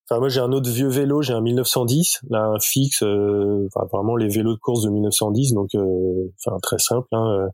[0.08, 3.86] Enfin, moi, j'ai un autre vieux vélo, j'ai un 1910, là, un fixe, euh, enfin,
[3.90, 7.08] vraiment les vélos de course de 1910, donc, enfin, très simple.
[7.12, 7.48] Hein,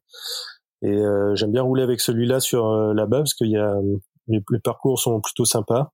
[0.83, 3.75] et euh, j'aime bien rouler avec celui-là sur euh, là-bas parce qu'il y a
[4.29, 5.93] les, parcours sont plutôt sympas.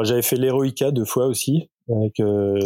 [0.00, 2.58] J'avais fait l'Heroica deux fois aussi avec euh,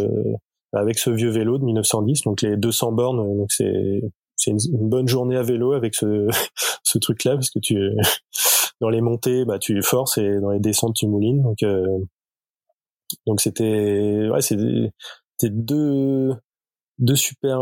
[0.73, 3.37] avec ce vieux vélo de 1910, donc les 200 bornes.
[3.37, 4.01] Donc c'est
[4.35, 6.27] c'est une, bonne journée à vélo avec ce
[6.83, 7.77] ce truc-là parce que tu
[8.81, 11.43] dans les montées bah tu forces et dans les descentes tu moulines.
[11.43, 11.59] Donc
[13.25, 14.91] donc c'était ouais c'était
[15.43, 16.33] deux
[16.99, 17.59] deux super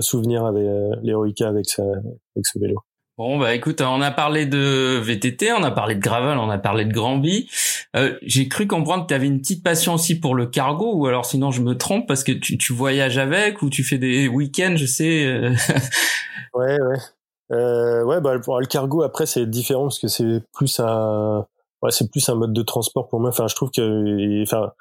[0.00, 0.66] souvenirs avec
[1.02, 2.76] l'Heroica avec avec ce vélo.
[3.16, 6.58] Bon bah écoute, on a parlé de VTT, on a parlé de gravel, on a
[6.58, 7.48] parlé de Granby.
[7.94, 11.06] Euh, J'ai cru comprendre que tu avais une petite passion aussi pour le cargo, ou
[11.06, 14.26] alors sinon je me trompe parce que tu, tu voyages avec ou tu fais des
[14.26, 15.26] week-ends, je sais.
[15.26, 15.50] Euh.
[16.54, 16.98] ouais ouais.
[17.52, 21.46] Euh, ouais bah le cargo après c'est différent parce que c'est plus un
[21.82, 23.28] ouais, c'est plus un mode de transport pour moi.
[23.30, 24.72] Enfin je trouve que enfin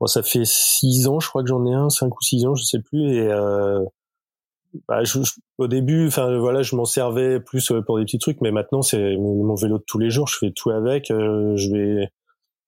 [0.00, 2.56] bon, ça fait six ans je crois que j'en ai un, cinq ou six ans
[2.56, 3.84] je sais plus et euh,
[4.88, 5.18] bah, je,
[5.58, 8.82] au début, enfin voilà, je m'en servais plus euh, pour des petits trucs, mais maintenant
[8.82, 10.28] c'est mon vélo de tous les jours.
[10.28, 11.10] Je fais tout avec.
[11.10, 12.08] Euh, je vais,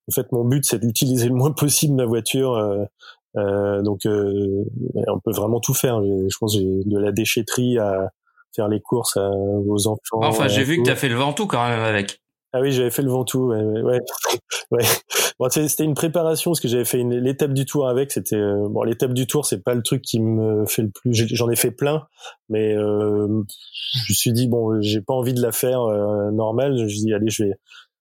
[0.09, 2.55] en fait, mon but c'est d'utiliser le moins possible ma voiture.
[2.55, 2.85] Euh,
[3.37, 6.03] euh donc, on peut vraiment tout faire.
[6.03, 8.11] Je pense de la déchetterie à
[8.55, 10.21] faire les courses aux enfants.
[10.23, 12.21] Enfin, j'ai vu que tu as fait le Ventoux quand même avec.
[12.57, 13.53] Ah oui, j'avais fait le Ventoux.
[13.53, 13.99] Ouais,
[14.71, 14.85] ouais.
[15.40, 18.12] Bon, c'était une préparation parce que j'avais fait l'étape du Tour avec.
[18.12, 21.12] C'était euh, bon, l'étape du Tour, c'est pas le truc qui me fait le plus.
[21.35, 22.07] J'en ai fait plein,
[22.49, 26.79] mais euh, je me suis dit bon, j'ai pas envie de la faire euh, normale.
[26.79, 27.55] Je me suis dit allez, je vais.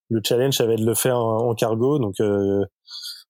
[0.09, 2.63] Le challenge, ça va être de le faire en, cargo, donc euh,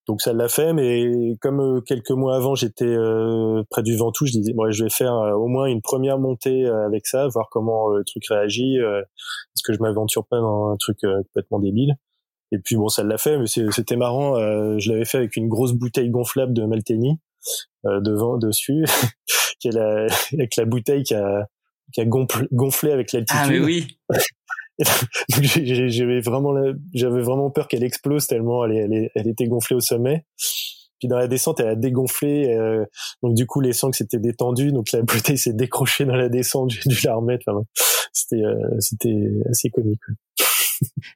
[0.08, 4.26] donc ça l'a fait, mais comme euh, quelques mois avant j'étais euh, près du Ventoux,
[4.26, 7.48] je disais bon, je vais faire euh, au moins une première montée avec ça, voir
[7.50, 8.78] comment le truc réagit.
[8.78, 11.96] Est-ce que je m'aventure pas dans un truc complètement débile
[12.52, 14.36] Et puis bon, ça l'a fait, mais c'était marrant.
[14.78, 17.20] je l'avais fait avec une grosse bouteille gonflable de Malteni
[17.86, 18.86] devant dessus,
[19.60, 21.48] qui est la, avec la bouteille qui a
[21.94, 23.42] qui a gonflé, avec l'altitude.
[23.44, 23.88] Ah mais oui.
[25.30, 26.54] j'avais vraiment
[26.94, 30.26] j'avais vraiment peur qu'elle explose tellement elle, elle, elle, était gonflée au sommet.
[31.00, 32.86] Puis dans la descente elle a dégonflé euh,
[33.22, 36.72] donc du coup les sangs s'étaient détendus donc la bouteille s'est décrochée dans la descente
[36.72, 37.64] j'ai dû la remettre enfin,
[38.14, 40.00] c'était euh, c'était assez comique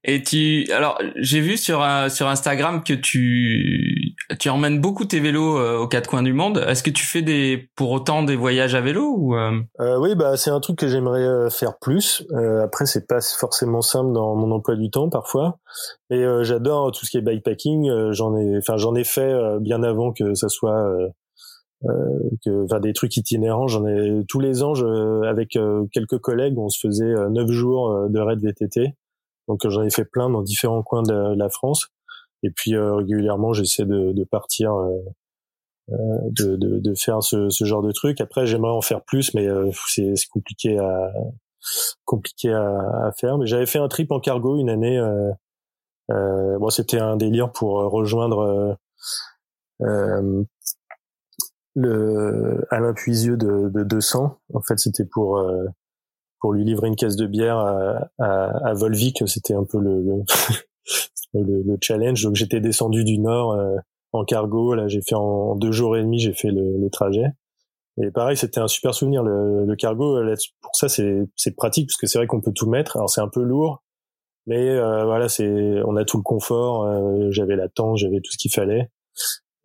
[0.04, 3.96] et tu, alors j'ai vu sur sur Instagram que tu
[4.39, 6.63] tu emmènes beaucoup tes vélos euh, aux quatre coins du monde.
[6.67, 9.61] Est-ce que tu fais des pour autant des voyages à vélo euh?
[9.79, 12.25] euh, Oui, bah c'est un truc que j'aimerais faire plus.
[12.63, 15.59] après, c'est pas forcément simple dans mon emploi du temps parfois,
[16.09, 18.11] mais j'adore tout ce qui est bikepacking.
[18.11, 20.85] j'en ai, enfin j'en ai fait bien avant que ça soit
[21.83, 24.73] que enfin des trucs itinérants j'en ai tous les ans
[25.23, 25.57] avec
[25.91, 28.95] quelques collègues on se faisait neuf jours de raid VTT
[29.47, 31.89] donc j'en ai fait plein dans différents coins de la France.
[32.43, 35.00] Et puis euh, régulièrement, j'essaie de, de, partir, euh,
[35.91, 35.95] euh,
[36.32, 38.21] de, de, de, faire ce, ce, genre de truc.
[38.21, 39.47] Après, j'aimerais en faire plus, mais
[39.88, 41.12] c'est compliqué à
[42.06, 43.38] compliqué à, à, faire.
[43.38, 44.97] Mais j'avais fait un trip en cargo une année.
[44.97, 45.32] Euh,
[46.12, 48.78] euh, bon, c'était un délire pour rejoindre
[49.82, 50.43] euh,
[51.76, 54.38] le Alain Puisieux de, de 200.
[54.54, 55.43] En fait, c'était pour
[56.39, 59.28] pour lui livrer une caisse de bière à, à, à Volvic.
[59.28, 60.23] C'était un peu le, le,
[61.34, 62.23] le, challenge.
[62.23, 63.58] Donc j'étais descendu du nord
[64.13, 64.73] en cargo.
[64.73, 67.26] Là, j'ai fait en, deux jours et demi, j'ai fait le, le trajet.
[68.02, 69.23] Et pareil, c'était un super souvenir.
[69.23, 70.19] Le, le cargo,
[70.62, 72.97] pour ça, c'est pratique parce que c'est vrai qu'on peut tout mettre.
[72.97, 73.84] Alors c'est un peu lourd,
[74.45, 76.84] mais euh, voilà, c'est on a tout le confort.
[76.84, 78.89] Euh, j'avais la tente, j'avais tout ce qu'il fallait.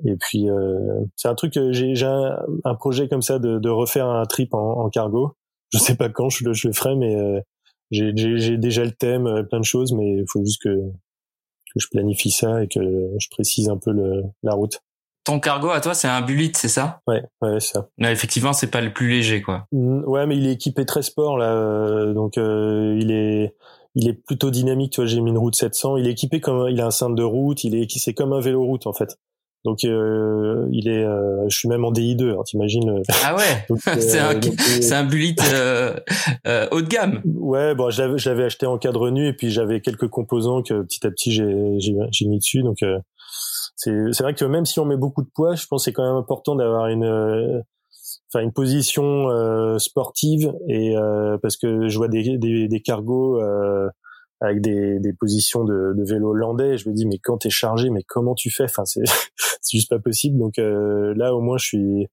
[0.05, 1.59] Et puis euh, c'est un truc.
[1.73, 5.37] J'ai un, un, projet comme ça de, de refaire un trip en, en, cargo.
[5.73, 7.41] Je sais pas quand je le, je le ferai, mais euh,
[7.91, 10.71] j'ai déjà le thème, plein de choses, mais il faut juste que
[11.73, 12.81] que je planifie ça et que
[13.19, 14.81] je précise un peu le, la route.
[15.25, 17.01] Ton cargo à toi, c'est un Bullitt, c'est ça?
[17.07, 17.89] Ouais, ouais, c'est ça.
[17.97, 19.67] Mais effectivement, c'est pas le plus léger, quoi.
[19.71, 23.55] Mm, ouais, mais il est équipé très sport là, euh, donc euh, il est
[23.95, 24.93] il est plutôt dynamique.
[24.93, 25.99] Tu vois, j'ai mis une route 700.
[25.99, 27.63] Il est équipé comme il a un cintre de route.
[27.63, 29.19] Il est c'est comme un vélo route en fait.
[29.65, 32.91] Donc euh, il est, euh, je suis même en DI2, hein, t'imagines.
[32.91, 33.67] Euh, ah ouais,
[34.01, 35.35] c'est un, c'est un bullet
[36.73, 37.21] haut de gamme.
[37.25, 41.07] Ouais, bon, je l'avais acheté en cadre nu et puis j'avais quelques composants que petit
[41.07, 42.63] à petit j'ai j'ai mis dessus.
[42.63, 42.79] Donc
[43.77, 45.93] c'est c'est vrai que même si on met beaucoup de poids, je pense que c'est
[45.93, 47.63] quand même important d'avoir une
[48.35, 50.97] enfin une position sportive et
[51.41, 53.41] parce que je vois des des, des cargos
[54.43, 56.77] avec des, des positions de, de vélo landais.
[56.77, 58.65] Je me dis mais quand t'es chargé, mais comment tu fais?
[58.65, 59.05] Enfin c'est
[59.37, 60.39] c'est juste pas possible.
[60.39, 62.09] Donc euh, là au moins je suis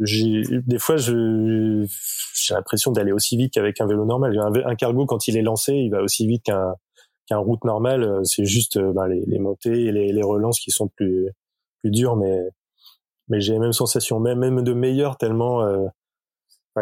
[0.00, 4.36] j'ai des fois j'ai l'impression d'aller aussi vite qu'avec un vélo normal.
[4.66, 6.74] Un, cargo quand il est lancé, il va aussi vite qu'un
[7.26, 8.20] qu'un route normale.
[8.24, 11.30] C'est juste ben, les, les, montées et les, les relances qui sont plus
[11.82, 12.36] plus dures, mais
[13.28, 15.62] mais j'ai la même sensation, même même de meilleur tellement.
[15.62, 15.86] Euh,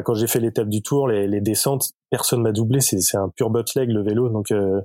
[0.03, 2.81] quand j'ai fait l'étape du Tour, les, les descentes, personne m'a doublé.
[2.81, 4.81] C'est, un pur leg le vélo, donc euh,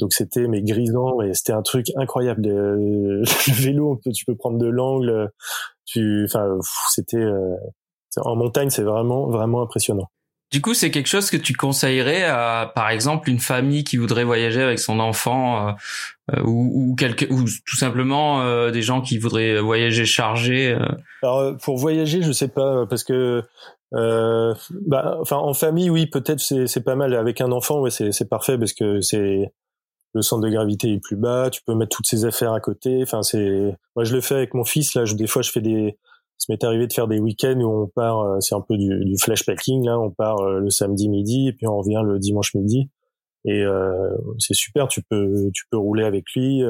[0.00, 2.42] donc c'était mais grisant et c'était un truc incroyable.
[2.48, 5.30] Le, vélo, tu peux prendre de l'angle.
[5.84, 6.58] Tu, enfin,
[6.90, 7.54] c'était euh,
[8.16, 10.10] en montagne, c'est vraiment vraiment impressionnant.
[10.50, 14.24] Du coup, c'est quelque chose que tu conseillerais à, par exemple, une famille qui voudrait
[14.24, 15.76] voyager avec son enfant,
[16.32, 20.76] euh, ou, ou, quelque, ou tout simplement euh, des gens qui voudraient voyager chargés.
[21.22, 23.44] Alors, pour voyager, je sais pas, parce que
[23.94, 27.14] euh, bah, enfin, en famille, oui, peut-être c'est c'est pas mal.
[27.14, 29.52] Avec un enfant, ouais, c'est c'est parfait parce que c'est
[30.14, 31.50] le centre de gravité est plus bas.
[31.50, 33.02] Tu peux mettre toutes ses affaires à côté.
[33.02, 34.94] Enfin, c'est moi je le fais avec mon fils.
[34.94, 35.98] Là, des fois, je fais des.
[36.38, 38.20] Ça m'est arrivé de faire des week-ends où on part.
[38.20, 39.84] Euh, c'est un peu du, du flash packing.
[39.84, 42.90] Là, on part euh, le samedi midi et puis on revient le dimanche midi.
[43.44, 44.88] Et euh, c'est super.
[44.88, 46.62] Tu peux tu peux rouler avec lui.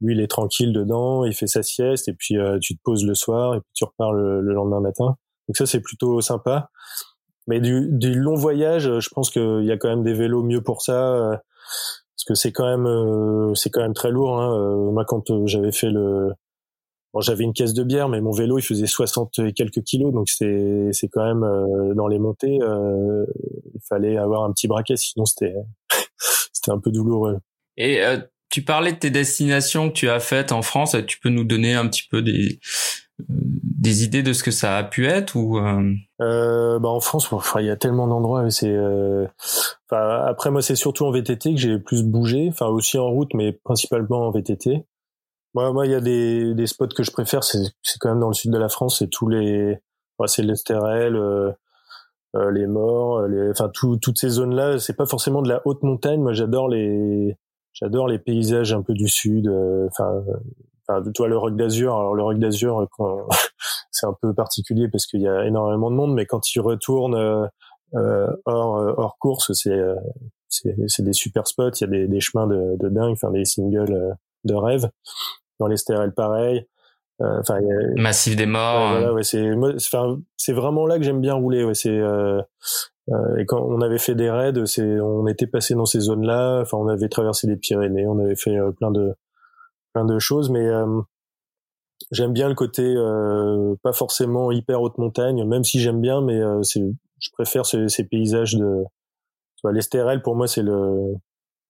[0.00, 1.24] lui, il est tranquille dedans.
[1.24, 4.12] Il fait sa sieste et puis tu te poses le soir et puis tu repars
[4.12, 5.16] le lendemain matin.
[5.48, 6.70] Donc ça, c'est plutôt sympa.
[7.46, 10.62] Mais du, du long voyage, je pense qu'il y a quand même des vélos mieux
[10.62, 14.40] pour ça, euh, parce que c'est quand même euh, c'est quand même très lourd.
[14.40, 14.56] Hein.
[14.56, 16.32] Euh, moi, quand j'avais fait le,
[17.12, 20.12] bon, j'avais une caisse de bière, mais mon vélo il faisait 60 et quelques kilos,
[20.12, 25.24] donc c'est c'est quand même dans les montées, il fallait avoir un petit braquet, sinon
[25.24, 25.54] c'était
[26.52, 27.38] c'était un peu douloureux.
[27.76, 28.00] Et
[28.50, 30.94] tu parlais de tes destinations que tu as faites en France.
[31.08, 32.60] Tu peux nous donner un petit peu des
[33.82, 35.92] des idées de ce que ça a pu être ou euh...
[36.20, 39.26] Euh, bah en France il y a tellement d'endroits c'est euh...
[39.90, 43.50] après moi c'est surtout en VTT que j'ai plus bougé enfin aussi en route mais
[43.52, 44.86] principalement en VTT
[45.54, 47.58] moi moi il y a des, des spots que je préfère c'est
[47.98, 49.76] quand même dans le sud de la France c'est tous les
[50.26, 51.50] c'est l'Estérel euh,
[52.36, 55.60] euh, les morts les enfin tout, toutes ces zones là c'est pas forcément de la
[55.64, 57.36] haute montagne moi j'adore les
[57.72, 59.48] j'adore les paysages un peu du sud
[59.90, 60.22] enfin
[60.88, 61.94] enfin, toi le rock d'Azur.
[61.94, 62.88] Alors le rock d'Azur,
[63.92, 67.14] c'est un peu particulier parce qu'il y a énormément de monde, mais quand tu retournes
[67.14, 67.46] euh,
[67.94, 69.80] euh hors, euh, hors course, c'est
[70.48, 71.70] c'est des super spots.
[71.80, 74.90] Il y a des, des chemins de, de dingue, enfin des singles de rêve.
[75.60, 76.66] Dans les stérelles, pareil.
[77.20, 77.58] Enfin,
[77.96, 78.90] massif des morts.
[78.90, 79.12] voilà, hein.
[79.12, 81.64] ouais, c'est enfin c'est vraiment là que j'aime bien rouler.
[81.64, 82.00] Ouais, c'est
[83.38, 86.60] et quand on avait fait des raids, c'est on était passé dans ces zones-là.
[86.62, 89.14] Enfin, on avait traversé les Pyrénées, on avait fait plein de
[89.92, 91.00] plein de choses, mais euh,
[92.10, 96.40] j'aime bien le côté euh, pas forcément hyper haute montagne, même si j'aime bien, mais
[96.40, 96.82] euh, c'est,
[97.20, 98.84] je préfère ces, ces paysages de,
[99.70, 101.14] l'Estérel pour moi c'est le,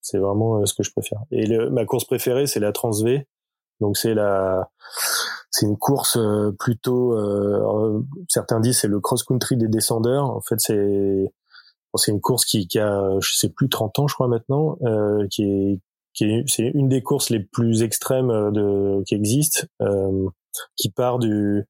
[0.00, 1.20] c'est vraiment ce que je préfère.
[1.30, 3.20] Et le, ma course préférée c'est la Transv,
[3.80, 4.70] donc c'est la,
[5.50, 6.18] c'est une course
[6.58, 7.14] plutôt,
[8.28, 10.30] certains disent c'est le cross country des descendeurs.
[10.30, 11.32] En fait c'est
[11.98, 15.26] c'est une course qui, qui a, je sais plus, 30 ans, je crois maintenant, euh,
[15.30, 15.80] qui est
[16.14, 20.28] qui c'est une des courses les plus extrêmes euh, de, qui existent, euh,
[20.76, 21.64] qui part du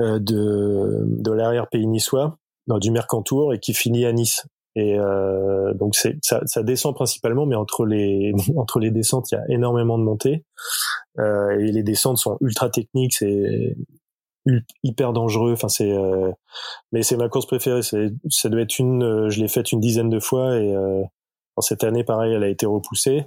[0.00, 4.46] euh, de, de l'arrière-pays niçois, dans, du Mercantour, et qui finit à Nice.
[4.74, 9.36] Et euh, donc c'est ça, ça, descend principalement, mais entre les entre les descentes, il
[9.36, 10.44] y a énormément de montées
[11.18, 13.74] euh, et les descentes sont ultra techniques, c'est
[14.82, 15.52] hyper dangereux.
[15.52, 16.30] Enfin c'est euh,
[16.92, 17.82] mais c'est ma course préférée.
[17.82, 21.02] C'est ça doit être une, euh, je l'ai faite une dizaine de fois et euh,
[21.62, 23.26] cette année pareil, elle a été repoussée.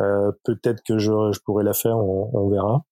[0.00, 2.82] Euh, peut-être que je, je pourrais la faire, on, on verra.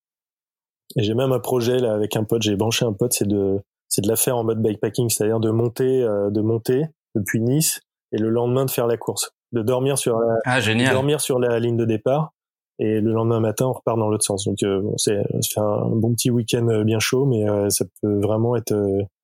[0.96, 3.60] Et j'ai même un projet là avec un pote, j'ai branché un pote, c'est de
[3.88, 7.80] c'est de la faire en mode bikepacking, c'est-à-dire de monter de monter depuis Nice
[8.12, 10.92] et le lendemain de faire la course, de dormir sur la, ah, génial.
[10.94, 12.32] dormir sur la ligne de départ
[12.78, 14.44] et le lendemain matin on repart dans l'autre sens.
[14.44, 15.16] Donc euh, bon, c'est
[15.56, 18.74] un bon petit week-end euh, bien chaud, mais euh, ça peut vraiment être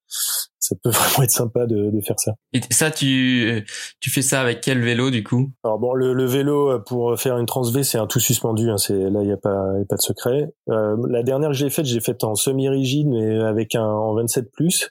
[0.09, 2.33] ça peut vraiment être sympa de, de, faire ça.
[2.53, 3.65] Et ça, tu
[4.01, 5.51] tu fais ça avec quel vélo du coup?
[5.65, 8.71] Alors bon, le, le, vélo pour faire une transv, c'est un tout suspendu.
[8.71, 10.53] Hein, c'est là, il y a pas y a pas de secret.
[10.71, 14.15] Euh, la dernière que j'ai faite, j'ai faite en semi rigide, mais avec un en
[14.15, 14.91] 27 plus,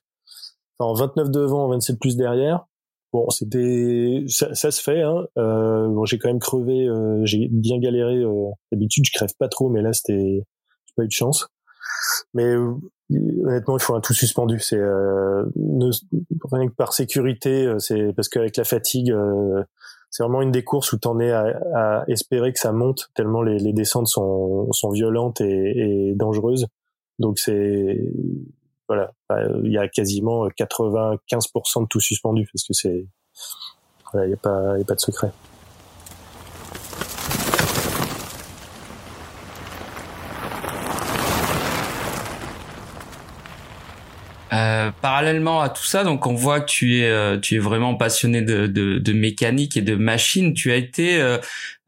[0.79, 2.65] en 29 devant, en 27 plus derrière.
[3.13, 5.01] Bon, c'était ça, ça, se fait.
[5.01, 5.25] Hein.
[5.37, 8.17] Euh, bon, j'ai quand même crevé, euh, j'ai bien galéré.
[8.17, 11.47] Euh, D'habitude, je crève pas trop, mais là, c'était j'ai pas eu de chance.
[12.33, 12.73] Mais euh,
[13.11, 14.59] honnêtement, il faut un tout suspendu.
[14.59, 15.43] C'est euh,
[16.51, 19.15] rien que par sécurité, euh, c'est parce qu'avec la fatigue,
[20.09, 21.45] c'est vraiment une des courses où t'en es à,
[21.75, 26.67] à, espérer que ça monte tellement les, les descentes sont, sont violentes et, et dangereuses.
[27.19, 27.99] Donc c'est
[28.87, 33.05] voilà, bah, il y a quasiment 95% de tout suspendu parce que c'est,
[34.13, 35.31] il n'y a a pas de secret.
[44.87, 47.95] Euh, parallèlement à tout ça, donc on voit que tu es euh, tu es vraiment
[47.95, 50.53] passionné de, de, de, mécanique et de machine.
[50.53, 51.37] Tu as été, euh,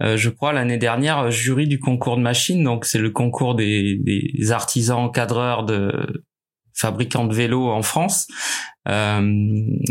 [0.02, 2.64] je crois l'année dernière, jury du concours de machine.
[2.64, 6.24] Donc c'est le concours des, des artisans cadreurs de
[6.80, 8.28] fabricant de vélos en France.
[8.88, 9.22] Euh,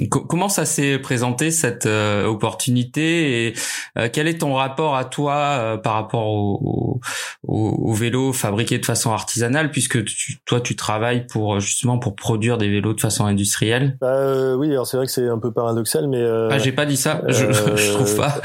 [0.09, 3.55] comment ça s'est présenté cette euh, opportunité et
[3.99, 7.01] euh, quel est ton rapport à toi euh, par rapport au,
[7.47, 12.17] au, au, vélo fabriqué de façon artisanale puisque tu, toi tu travailles pour justement pour
[12.17, 13.99] produire des vélos de façon industrielle?
[14.01, 16.97] Bah, Oui, alors c'est vrai que c'est un peu paradoxal, mais ah j'ai pas dit
[16.97, 17.45] ça, je,
[17.77, 18.41] je trouve pas.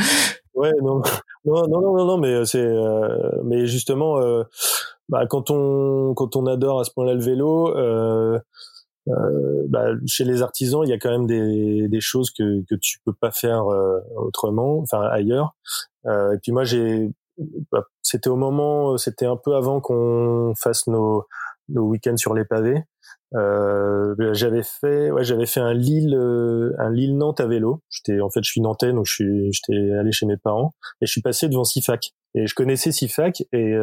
[0.54, 1.02] Ouais, non,
[1.46, 2.70] non, non, non, non, mais c'est,
[3.44, 4.20] mais justement
[5.10, 8.40] bah, quand on quand on adore à ce point-là le vélo, euh,
[9.10, 12.76] euh, bah, chez les artisans, il y a quand même des, des choses que que
[12.76, 15.56] tu peux pas faire euh, autrement, enfin ailleurs.
[16.06, 17.12] Euh, et puis moi, j'ai,
[17.72, 21.26] bah, c'était au moment, c'était un peu avant qu'on fasse nos
[21.70, 22.84] nos week-ends sur les pavés.
[23.36, 26.16] Euh, j'avais fait, ouais, j'avais fait un Lille,
[26.78, 27.82] un Lille Nantes à vélo.
[27.90, 31.08] J'étais, en fait, je suis nantais, donc je suis, j'étais allé chez mes parents et
[31.08, 32.14] je suis passé devant Sifac.
[32.36, 33.76] Et je connaissais Sifac et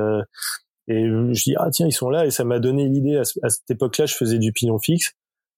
[0.91, 2.27] et je dis ah tiens ils sont là.
[2.27, 5.13] Et ça m'a donné l'idée à, cette époque-là je faisais du pignon fixe.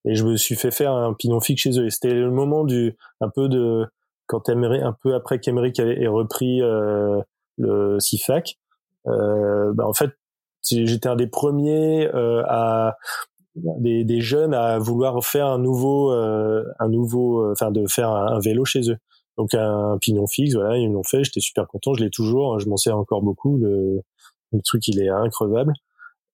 [0.04, 1.86] Et je me suis fait faire un pignon fixe chez eux.
[1.86, 3.86] Et c'était le moment du un peu de
[4.26, 7.20] quand Emery, un peu après qu'Emeric ait repris euh,
[7.58, 8.58] le CIFAC
[9.08, 10.10] euh, bah en fait
[10.62, 12.96] j'étais un des premiers euh, à
[13.56, 18.38] des, des, jeunes à vouloir faire un nouveau euh, un nouveau enfin de faire un,
[18.38, 18.96] vélo chez eux.
[19.38, 21.24] Donc un pignon fixe voilà ils l'ont fait.
[21.24, 21.94] J'étais super content.
[21.94, 24.02] Je l'ai toujours je m'en sers encore beaucoup le
[24.52, 25.72] le truc il est increvable.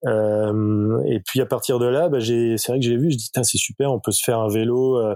[0.06, 3.16] Euh, et puis à partir de là, bah, j'ai, c'est vrai que j'ai vu, je
[3.16, 5.14] dis c'est super, on peut se faire un vélo euh,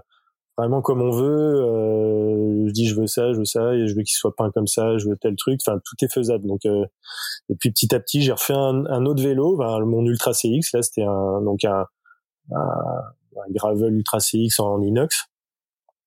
[0.58, 1.62] vraiment comme on veut.
[1.64, 4.50] Euh, je dis je veux ça, je veux ça, et je veux qu'il soit peint
[4.50, 5.60] comme ça, je veux tel truc.
[5.66, 6.46] Enfin tout est faisable.
[6.46, 6.84] Donc euh,
[7.48, 10.72] et puis petit à petit, j'ai refait un, un, autre vélo, mon Ultra CX.
[10.74, 11.86] Là c'était un donc un,
[12.52, 15.26] un, un gravel Ultra CX en inox.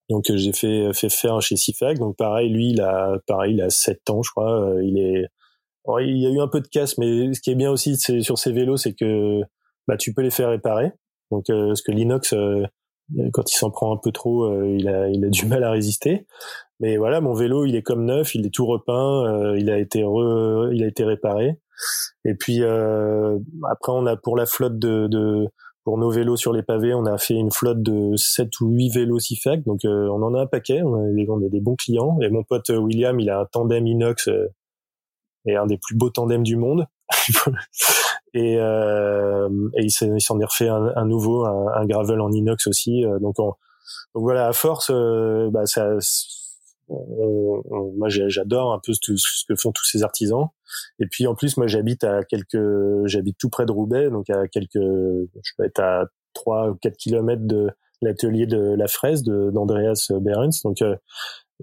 [0.10, 1.98] Donc j'ai fait fait faire chez Sifac.
[1.98, 4.76] Donc pareil, lui il a pareil il a 7 ans je crois.
[4.84, 5.28] il est
[6.01, 8.38] il y a eu un peu de casse, mais ce qui est bien aussi sur
[8.38, 9.41] ces vélos, c'est que
[9.88, 10.91] bah, tu peux les faire réparer.
[11.31, 12.65] Donc, euh, parce que l'inox, euh,
[13.33, 15.71] quand il s'en prend un peu trop, euh, il, a, il a du mal à
[15.71, 16.25] résister.
[16.79, 19.99] Mais voilà, mon vélo, il est comme neuf, il est tout repeint, il a été
[19.99, 21.57] il a été réparé.
[22.25, 25.47] Et puis après, on a pour la flotte de, de,
[25.86, 28.89] pour nos vélos sur les pavés, on a fait une flotte de 7 ou 8
[28.89, 29.63] vélos CIFAC.
[29.63, 32.17] Donc on en a un paquet, on a, des, on a des bons clients.
[32.21, 34.29] Et mon pote William, il a un tandem inox
[35.46, 36.86] et un des plus beaux tandems du monde.
[38.34, 39.91] et, euh, et il
[40.22, 43.06] s'en est refait un, nouveau, un, gravel en inox aussi.
[43.06, 43.54] Euh, donc, on,
[44.14, 45.89] donc voilà, à force, euh, bah ça,
[46.88, 50.48] on, on, moi j'adore un peu ce que font tous ces artisans.
[51.00, 52.58] Et puis en plus, moi j'habite à quelques,
[53.06, 56.98] j'habite tout près de Roubaix, donc à quelques, je peux être à 3 ou 4
[56.98, 57.70] kilomètres de
[58.02, 60.62] l'atelier de la fraise d'Andreas Behrens.
[60.64, 60.96] Donc euh,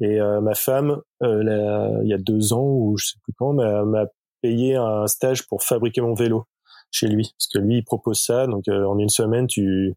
[0.01, 3.53] et euh, ma femme, euh, il y a deux ans ou je sais plus quand,
[3.53, 4.07] m'a
[4.41, 6.47] payé un stage pour fabriquer mon vélo
[6.91, 8.47] chez lui, parce que lui il propose ça.
[8.47, 9.95] Donc euh, en une semaine, tu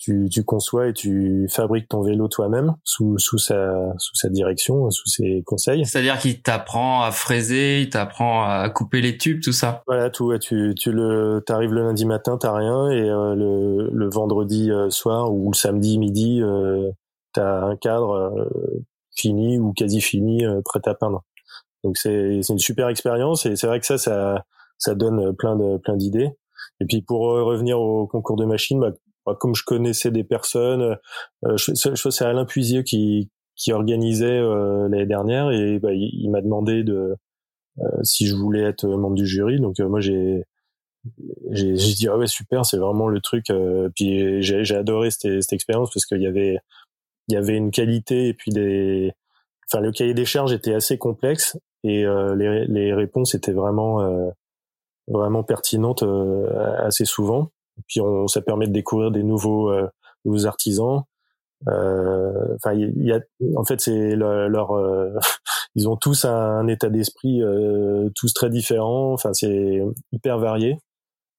[0.00, 4.88] tu, tu conçois et tu fabriques ton vélo toi-même sous, sous, sa, sous sa direction,
[4.92, 5.84] sous ses conseils.
[5.84, 9.82] C'est-à-dire qu'il t'apprend à fraiser, il t'apprend à couper les tubes, tout ça.
[9.88, 10.38] Voilà, tout.
[10.38, 15.32] tu, tu le, t'arrives le lundi matin, t'as rien, et euh, le, le vendredi soir
[15.34, 16.92] ou le samedi midi, euh,
[17.32, 18.84] t'as un cadre euh,
[19.18, 21.24] fini ou quasi fini, prêt à peindre.
[21.84, 24.44] Donc c'est, une super expérience et c'est vrai que ça, ça,
[24.78, 26.30] ça donne plein de, plein d'idées.
[26.80, 30.96] Et puis pour revenir au concours de machines, bah, comme je connaissais des personnes,
[31.44, 36.30] euh, je, je c'est Alain Puisieux qui qui organisait euh, l'année dernière et bah, il,
[36.30, 37.16] m'a demandé de
[37.80, 39.60] euh, si je voulais être membre du jury.
[39.60, 40.44] Donc moi j'ai
[41.50, 43.52] j'ai dit ah ouais super c'est vraiment le truc.
[43.94, 46.58] puis j'ai adoré cette, cette expérience parce qu'il y avait
[47.28, 49.12] il y avait une qualité et puis des
[49.70, 54.32] enfin le cahier des charges était assez complexe et les, les réponses étaient vraiment
[55.06, 56.02] vraiment pertinentes
[56.82, 57.50] assez souvent
[57.86, 59.88] puis on, ça permet de découvrir des nouveaux, euh,
[60.24, 61.02] nouveaux artisans.
[61.68, 63.20] Euh, enfin, il y, a,
[63.56, 65.16] en fait, c'est leur, euh,
[65.74, 67.40] ils ont tous un, état d'esprit
[68.14, 69.12] tous très différent.
[69.12, 70.78] Enfin, c'est hyper varié.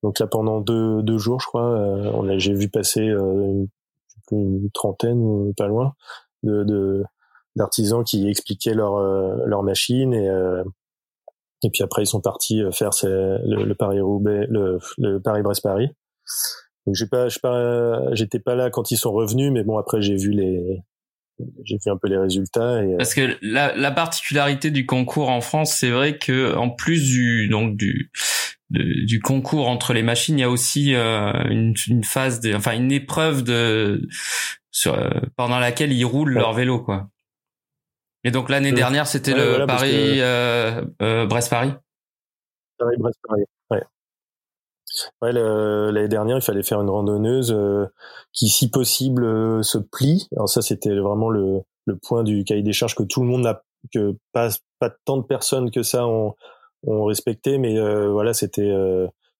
[0.04, 1.70] Donc là, pendant deux, deux jours, je crois,
[2.14, 3.68] on a, j'ai vu passer une,
[4.32, 5.94] une trentaine ou pas loin
[6.44, 7.04] de,
[7.56, 9.00] d'artisans qui expliquaient leur
[9.46, 10.30] leur machine et
[11.64, 15.90] et puis après ils sont partis faire le, Paris Roubaix, le, le Paris.
[16.86, 20.16] Donc j'ai pas, pas, j'étais pas là quand ils sont revenus, mais bon après j'ai
[20.16, 20.82] vu les,
[21.64, 22.76] j'ai vu un peu les résultats.
[22.78, 27.04] Euh, Parce que la, la particularité du concours en France, c'est vrai que en plus
[27.04, 28.12] du donc du
[28.70, 32.74] du concours entre les machines, il y a aussi euh, une, une, phase de, enfin
[32.74, 34.08] une épreuve de
[34.72, 37.10] sur, euh, pendant laquelle ils roulent leur vélo quoi.
[38.24, 40.20] Et donc l'année dernière, c'était le Paris
[41.28, 41.74] Brest Paris.
[42.78, 43.44] Paris Brest Paris.
[43.72, 43.84] Ouais.
[45.22, 47.86] Ouais, l'année dernière, il fallait faire une randonneuse euh,
[48.34, 50.28] qui, si possible, euh, se plie.
[50.36, 53.42] Alors ça, c'était vraiment le, le point du cahier des charges que tout le monde
[53.42, 53.62] n'a,
[53.94, 54.50] que pas
[54.80, 56.36] pas tant de personnes que ça ont,
[56.84, 58.72] ont respecté, mais euh, voilà, c'était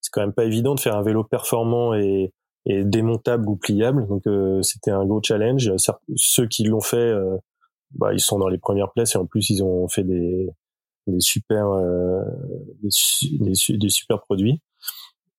[0.02, 2.34] c'est quand même pas évident de faire un vélo performant et,
[2.66, 4.08] et démontable ou pliable.
[4.08, 4.24] Donc
[4.64, 5.72] c'était un gros challenge.
[6.16, 7.14] Ceux qui l'ont fait,
[7.92, 10.50] bah, ils sont dans les premières places et en plus ils ont fait des
[11.08, 11.66] des super
[12.82, 14.62] des, des super produits.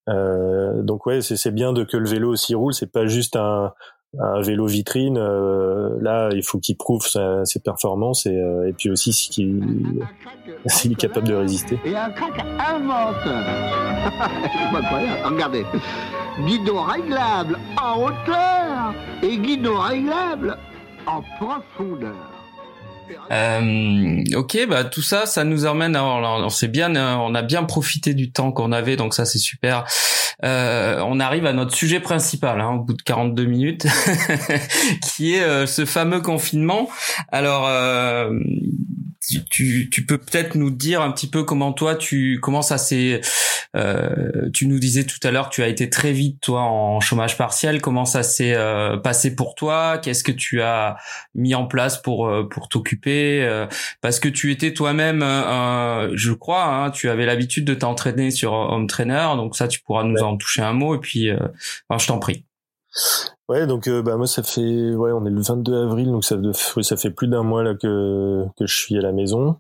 [0.09, 2.75] Euh, donc ouais, c'est bien de que le vélo aussi roule.
[2.75, 3.73] C'est pas juste un,
[4.19, 5.19] un vélo vitrine.
[5.19, 10.03] Euh, là, il faut qu'il prouve sa, ses performances et, euh, et puis aussi s'il
[10.93, 11.79] est capable de résister.
[11.85, 13.15] Et un crack invente.
[15.25, 15.65] Regardez,
[16.47, 20.57] guidon réglable en hauteur et guidon réglable
[21.07, 22.40] en profondeur.
[23.31, 25.97] Euh, ok, bah tout ça, ça nous emmène.
[25.97, 29.39] on sait bien, euh, on a bien profité du temps qu'on avait, donc ça c'est
[29.39, 29.85] super.
[30.45, 33.87] Euh, on arrive à notre sujet principal, hein, au bout de 42 minutes,
[35.03, 36.89] qui est euh, ce fameux confinement.
[37.31, 37.69] Alors,
[39.35, 42.79] euh, tu, tu, peux peut-être nous dire un petit peu comment toi tu comment ça
[42.79, 43.21] s'est
[43.77, 47.01] euh, tu nous disais tout à l'heure que tu as été très vite toi en
[47.01, 47.81] chômage partiel.
[47.81, 49.99] Comment ça s'est euh, passé pour toi?
[49.99, 50.97] Qu'est-ce que tu as
[51.35, 53.43] mis en place pour euh, pour t'occuper?
[53.43, 53.67] Euh,
[54.01, 55.21] parce que tu étais toi-même
[56.15, 60.05] je crois hein, tu avais l'habitude de t'entraîner sur home trainer donc ça tu pourras
[60.05, 61.31] nous en toucher un mot et puis
[61.89, 62.45] enfin, je t'en prie
[63.49, 66.97] Ouais, donc euh, bah moi ça fait ouais, on est le 22 avril, donc ça
[66.97, 69.57] fait plus d'un mois là que que je suis à la maison.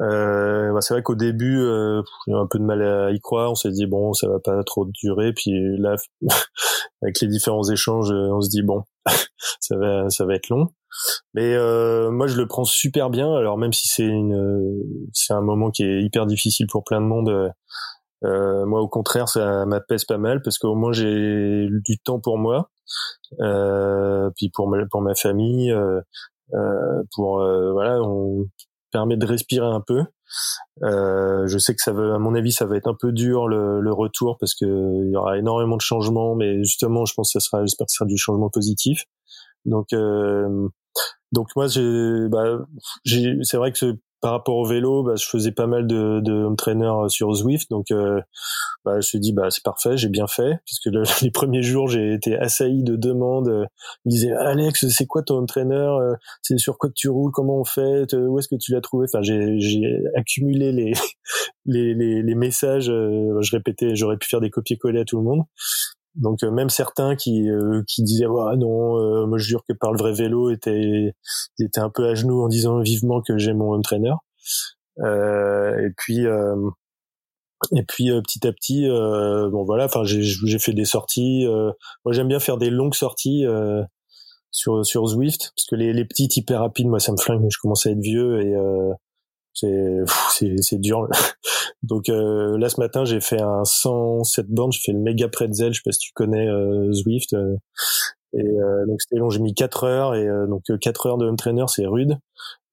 [0.00, 3.50] Euh, bah, c'est vrai qu'au début, euh, j'ai un peu de mal à y croire.
[3.50, 5.32] On s'est dit bon, ça va pas trop durer.
[5.32, 5.96] Puis là,
[7.02, 8.84] avec les différents échanges, on se dit bon,
[9.60, 10.68] ça va, ça va être long.
[11.34, 13.34] Mais euh, moi, je le prends super bien.
[13.34, 14.82] Alors même si c'est une,
[15.12, 17.52] c'est un moment qui est hyper difficile pour plein de monde.
[18.24, 22.38] Euh, moi, au contraire, ça m'apaise pas mal parce qu'au moins j'ai du temps pour
[22.38, 22.70] moi,
[23.40, 26.00] euh, puis pour ma, pour ma famille, euh,
[26.54, 28.46] euh pour euh, voilà, on
[28.92, 30.04] permet de respirer un peu.
[30.82, 33.48] Euh, je sais que ça va, à mon avis, ça va être un peu dur
[33.48, 37.32] le, le retour parce que il y aura énormément de changements, mais justement, je pense
[37.32, 39.04] que ça sera, j'espère que ce sera du changement positif.
[39.66, 39.88] Donc,
[41.32, 41.66] donc moi,
[42.28, 42.58] bah,
[43.04, 46.56] c'est vrai que par rapport au vélo, bah, je faisais pas mal de, de home
[46.56, 48.20] trainer euh, sur Zwift, donc euh,
[48.84, 51.62] bah, je me suis dit bah c'est parfait, j'ai bien fait, puisque le, les premiers
[51.62, 53.48] jours j'ai été assailli de demandes.
[53.48, 53.64] Euh,
[54.04, 57.58] me disaient Alex, c'est quoi ton home trainer euh, C'est sur quoi tu roules Comment
[57.60, 59.06] on fait Où est-ce que tu l'as trouvé?
[59.12, 60.72] Enfin, j'ai accumulé
[61.64, 62.86] les, les messages.
[62.86, 65.42] je répétais, j'aurais pu faire des copier-coller à tout le monde.
[66.16, 67.48] Donc même certains qui
[67.86, 71.12] qui disaient ah non moi je jure que par le vrai vélo étaient
[71.60, 74.14] étaient un peu à genoux en disant vivement que j'ai mon home trainer
[75.00, 76.26] euh, et puis
[77.76, 81.46] Et puis petit à petit, bon voilà, enfin j'ai fait des sorties.
[82.04, 83.44] moi j'aime bien faire des longues sorties
[84.50, 87.46] sur sur Zwift parce que les, les petites hyper rapides, moi ça me flingue.
[87.50, 88.54] Je commence à être vieux et
[89.52, 90.04] c'est
[90.62, 91.06] c'est dur
[91.82, 95.72] donc euh, là ce matin j'ai fait un 107 bornes j'ai fait le méga pretzel
[95.72, 97.56] je sais pas si tu connais euh, Zwift euh,
[98.32, 101.36] et euh, donc c'était long j'ai mis 4 heures et donc 4 heures de home
[101.36, 102.18] trainer c'est rude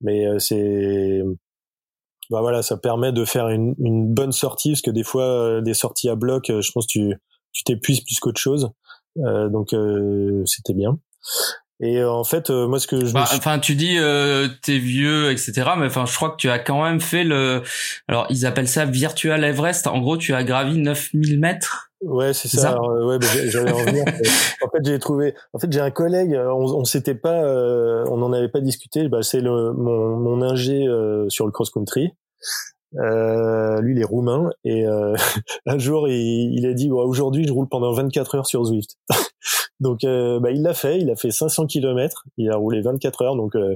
[0.01, 1.24] mais c'est
[2.30, 5.74] bah voilà ça permet de faire une, une bonne sortie parce que des fois des
[5.74, 7.16] sorties à bloc je pense que tu
[7.53, 8.70] tu t'épuises plus qu'autre chose.
[9.16, 9.74] Donc
[10.45, 10.99] c'était bien
[11.80, 14.80] et euh, en fait, euh, moi, ce que je bah, enfin, tu dis euh, t'es
[14.80, 15.53] vieux, etc.
[15.78, 17.61] Mais enfin, je crois que tu as quand même fait le.
[18.07, 19.86] Alors, ils appellent ça Virtual Everest.
[19.86, 21.91] En gros, tu as gravi 9000 mètres.
[22.01, 22.61] Ouais, c'est ça.
[22.61, 24.05] ça ouais, bah, j'allais en venir.
[24.61, 25.36] en fait, j'ai trouvé.
[25.53, 26.36] En fait, j'ai un collègue.
[26.36, 27.43] On, on s'était pas.
[28.09, 29.07] on n'en avait pas discuté.
[29.07, 30.88] Bah, c'est le mon, mon ingé
[31.30, 32.11] sur le cross country.
[32.96, 35.14] Euh, lui, il est roumain et euh,
[35.66, 38.98] un jour, il, il a dit aujourd'hui, je roule pendant 24 heures sur Zwift.
[39.80, 41.00] donc, euh, bah, il l'a fait.
[41.00, 42.26] Il a fait 500 km.
[42.38, 43.36] Il a roulé 24 heures.
[43.36, 43.76] Donc, euh,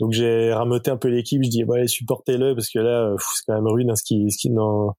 [0.00, 1.42] donc j'ai ramoté un peu l'équipe.
[1.42, 4.38] Je dis ouais, supportez-le parce que là, c'est quand même rude hein, ce qui, ce
[4.38, 4.94] qui dans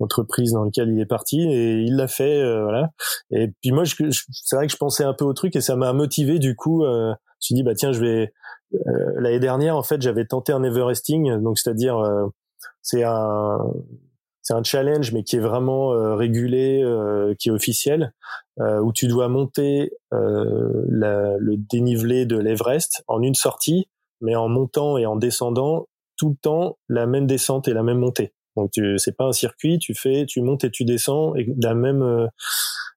[0.00, 2.42] l'entreprise dans lequel il est parti et il l'a fait.
[2.62, 2.90] voilà.
[3.30, 5.76] Et puis moi, je, c'est vrai que je pensais un peu au truc et ça
[5.76, 6.38] m'a motivé.
[6.38, 8.32] Du coup, je me suis dit bah tiens, je vais
[9.16, 12.02] l'année dernière en fait, j'avais tenté un Everesting, donc c'est-à-dire
[12.82, 13.58] c'est un
[14.42, 18.12] c'est un challenge mais qui est vraiment euh, régulé, euh, qui est officiel,
[18.60, 23.88] euh, où tu dois monter la, le dénivelé de l'Everest en une sortie,
[24.20, 27.98] mais en montant et en descendant tout le temps la même descente et la même
[27.98, 28.32] montée.
[28.56, 31.74] Donc tu c'est pas un circuit, tu fais tu montes et tu descends et la
[31.74, 32.28] même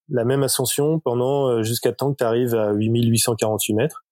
[0.09, 4.03] la même ascension pendant jusqu'à temps que tu arrives à 8848 mètres.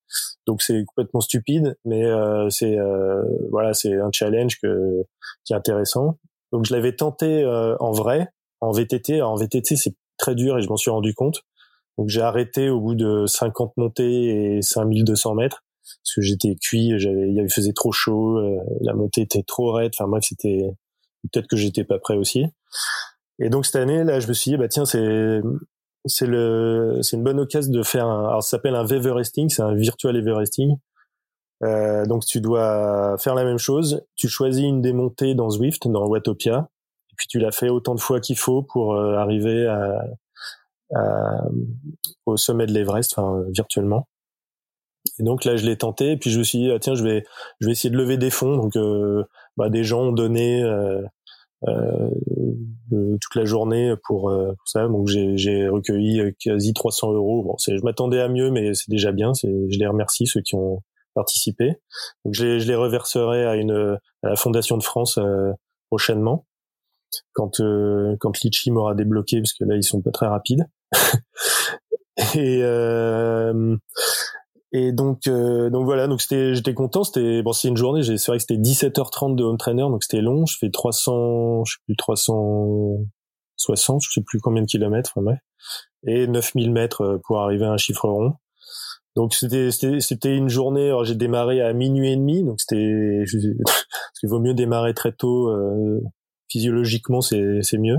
[0.46, 5.04] Donc c'est complètement stupide, mais euh, c'est euh, voilà, c'est un challenge que,
[5.44, 6.18] qui est intéressant.
[6.52, 8.28] Donc je l'avais tenté euh, en vrai,
[8.60, 9.22] en VTT.
[9.22, 11.42] en VTT c'est très dur et je m'en suis rendu compte.
[11.98, 15.64] Donc j'ai arrêté au bout de 50 montées et 5200 mètres
[16.04, 18.40] parce que j'étais cuit, j'avais, il faisait trop chaud,
[18.80, 19.92] la montée était trop raide.
[19.94, 20.70] Enfin bref, c'était
[21.22, 22.46] peut-être que j'étais pas prêt aussi.
[23.38, 25.40] Et donc cette année là, je me suis dit bah tiens c'est
[26.06, 29.62] c'est le, c'est une bonne occasion de faire un, alors ça s'appelle un Everesting, c'est
[29.62, 30.76] un virtual Everesting.
[31.62, 34.02] Euh, donc tu dois faire la même chose.
[34.16, 36.68] Tu choisis une des montées dans Zwift, dans Watopia,
[37.10, 40.04] et puis tu la fais autant de fois qu'il faut pour euh, arriver à,
[40.94, 41.44] à,
[42.26, 44.08] au sommet de l'Everest, enfin virtuellement.
[45.18, 47.04] Et donc là, je l'ai tenté, et puis je me suis dit ah, tiens, je
[47.04, 47.24] vais,
[47.60, 48.56] je vais essayer de lever des fonds.
[48.56, 49.24] Donc euh,
[49.56, 50.64] bah, des gens ont donné
[51.68, 52.10] euh,
[52.92, 54.86] euh, toute la journée pour, euh, pour ça.
[54.88, 57.42] Donc j'ai recueilli quasi 300 euros.
[57.42, 59.32] Bon, je m'attendais à mieux, mais c'est déjà bien.
[59.42, 60.82] Je les remercie ceux qui ont
[61.14, 61.76] participé.
[62.24, 65.52] Donc je, je les reverserai à une à la Fondation de France euh,
[65.88, 66.46] prochainement
[67.34, 70.66] quand euh, quand Litchi m'aura débloqué parce que là ils sont pas très rapides.
[72.34, 73.76] et euh,
[74.72, 77.04] et donc, euh, donc voilà, donc c'était, j'étais content.
[77.04, 78.02] C'était bon, c'est une journée.
[78.02, 80.46] C'est vrai que c'était 17h30 de home trainer, donc c'était long.
[80.46, 85.36] Je fais 300, je sais plus 360, je sais plus combien de kilomètres, ouais.
[86.06, 88.32] et 9000 mètres euh, pour arriver à un chiffre rond.
[89.14, 90.86] Donc c'était c'était une journée.
[90.86, 93.24] Alors j'ai démarré à minuit et demi, donc c'était
[93.64, 95.50] parce qu'il vaut mieux démarrer très tôt.
[95.50, 96.00] Euh,
[96.50, 97.98] physiologiquement, c'est c'est mieux.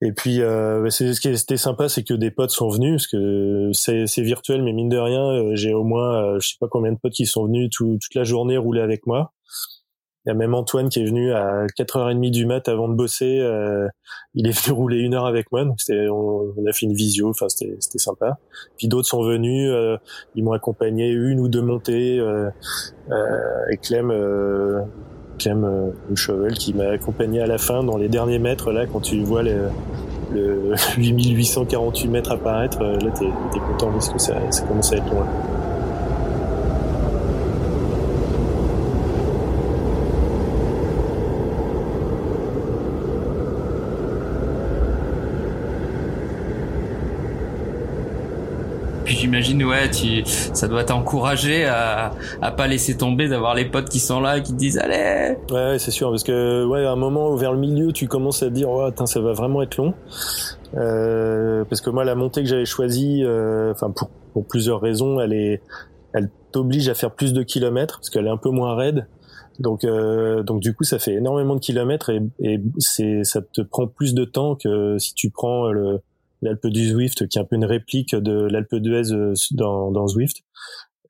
[0.00, 3.06] Et puis, euh, bah, ce qui était sympa, c'est que des potes sont venus, parce
[3.08, 6.68] que c'est virtuel, mais mine de rien, euh, j'ai au moins, euh, je sais pas
[6.68, 9.32] combien de potes qui sont venus toute la journée rouler avec moi.
[10.28, 13.38] Il y a même Antoine qui est venu à 4h30 du mat avant de bosser.
[13.40, 13.88] Euh,
[14.34, 17.30] il est venu rouler une heure avec moi, donc on, on, a fait une visio,
[17.30, 18.36] enfin c'était sympa.
[18.76, 19.96] Puis d'autres sont venus, euh,
[20.34, 22.18] ils m'ont accompagné une ou deux montées.
[22.18, 22.50] Euh,
[23.70, 24.10] et Clem,
[25.38, 29.00] Clem euh, Chevel qui m'a accompagné à la fin dans les derniers mètres là quand
[29.00, 29.68] tu vois le,
[30.32, 34.96] le 8848 mètres apparaître euh, là t'es es content parce que ça, ça commence à
[34.96, 35.26] être loin.
[49.28, 54.00] J'imagine, ouais, tu, ça doit t'encourager à, à pas laisser tomber, d'avoir les potes qui
[54.00, 55.36] sont là, qui te disent allez.
[55.50, 58.46] Ouais, c'est sûr, parce que ouais, à un moment vers le milieu, tu commences à
[58.46, 59.92] te dire, attends, ça va vraiment être long.
[60.76, 65.20] Euh, parce que moi, la montée que j'avais choisie, euh, enfin pour, pour plusieurs raisons,
[65.20, 65.60] elle est,
[66.14, 69.06] elle t'oblige à faire plus de kilomètres parce qu'elle est un peu moins raide.
[69.58, 73.60] Donc, euh, donc du coup, ça fait énormément de kilomètres et, et c'est, ça te
[73.60, 76.00] prend plus de temps que si tu prends le,
[76.42, 80.06] l'Alpe du Zwift, qui est un peu une réplique de l'Alpe d'Huez euh, dans, dans
[80.06, 80.38] Zwift.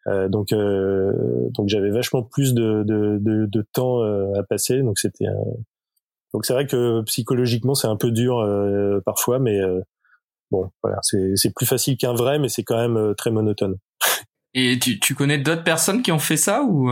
[0.06, 1.12] Euh, donc, euh,
[1.50, 4.80] donc j'avais vachement plus de, de, de, de temps euh, à passer.
[4.82, 5.26] Donc c'était
[6.32, 8.44] Donc c'est vrai que psychologiquement c'est un peu dur
[9.04, 9.60] parfois, mais
[10.50, 13.76] bon, voilà, c'est plus facile qu'un vrai, mais c'est quand même très monotone.
[14.54, 16.90] Et tu, tu connais d'autres personnes qui ont fait ça ou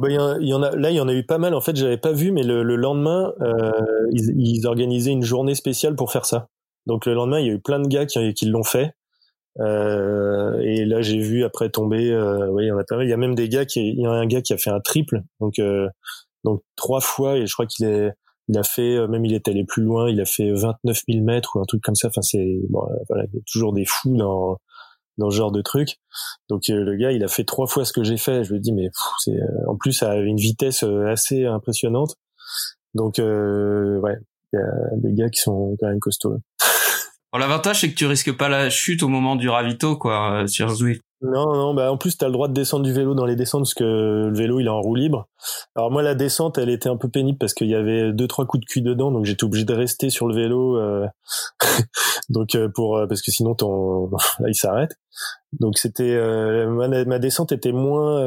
[0.00, 0.08] ben,
[0.40, 1.54] il y, en a, là, il y en a eu pas mal.
[1.54, 3.70] En fait, j'avais pas vu, mais le, lendemain, euh,
[4.12, 6.48] ils, ils, organisaient une journée spéciale pour faire ça.
[6.86, 8.92] Donc le lendemain, il y a eu plein de gars qui, qui l'ont fait.
[9.60, 12.10] Euh, et là, j'ai vu après tomber.
[12.10, 13.06] Euh, oui, il y en a pas mal.
[13.06, 14.70] Il y a même des gars qui, il y a un gars qui a fait
[14.70, 15.88] un triple, donc euh,
[16.44, 17.36] donc trois fois.
[17.36, 18.12] Et je crois qu'il est,
[18.48, 20.10] il a fait, euh, même il est allé plus loin.
[20.10, 22.08] Il a fait 29 000 mètres ou un truc comme ça.
[22.08, 24.58] Enfin, c'est bon, voilà, il y a toujours des fous dans
[25.18, 25.98] dans ce genre de truc.
[26.48, 28.44] Donc euh, le gars, il a fait trois fois ce que j'ai fait.
[28.44, 32.16] Je me dis mais c'est euh, en plus ça avait une vitesse euh, assez impressionnante.
[32.94, 34.16] Donc euh, ouais,
[34.52, 36.38] il y a des gars qui sont quand même costauds.
[37.38, 41.02] L'avantage c'est que tu risques pas la chute au moment du ravito quoi sur Zwift.
[41.22, 43.62] Non, non, bah en plus t'as le droit de descendre du vélo dans les descentes
[43.62, 43.84] parce que
[44.28, 45.28] le vélo il est en roue libre.
[45.74, 48.44] Alors moi la descente elle était un peu pénible parce qu'il y avait deux trois
[48.44, 51.06] coups de cul dedans donc j'étais obligé de rester sur le vélo euh...
[52.28, 54.10] donc euh, pour euh, parce que sinon ton
[54.40, 54.92] là il s'arrête.
[55.58, 56.68] Donc c'était euh,
[57.06, 58.20] ma, descente était moins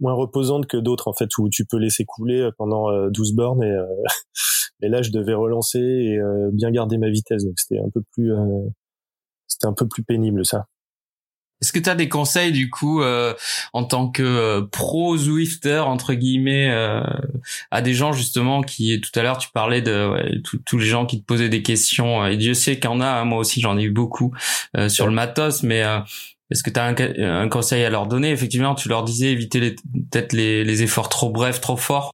[0.00, 3.74] moins reposante que d'autres en fait où tu peux laisser couler pendant 12 bornes et
[4.82, 6.18] et là je devais relancer et
[6.52, 8.32] bien garder ma vitesse donc c'était un peu plus
[9.46, 10.66] c'était un peu plus pénible ça.
[11.62, 13.34] Est-ce que tu as des conseils du coup euh,
[13.72, 17.04] en tant que euh, pro Zwifter entre guillemets euh,
[17.70, 21.06] à des gens justement qui tout à l'heure tu parlais de ouais, tous les gens
[21.06, 23.60] qui te posaient des questions et Dieu sait qu'il y en a hein, moi aussi
[23.60, 24.34] j'en ai eu beaucoup
[24.88, 25.84] sur le matos mais
[26.50, 28.30] est-ce que tu as un, conseil à leur donner?
[28.30, 29.74] Effectivement, tu leur disais éviter
[30.10, 32.12] peut-être les, les efforts trop brefs, trop forts.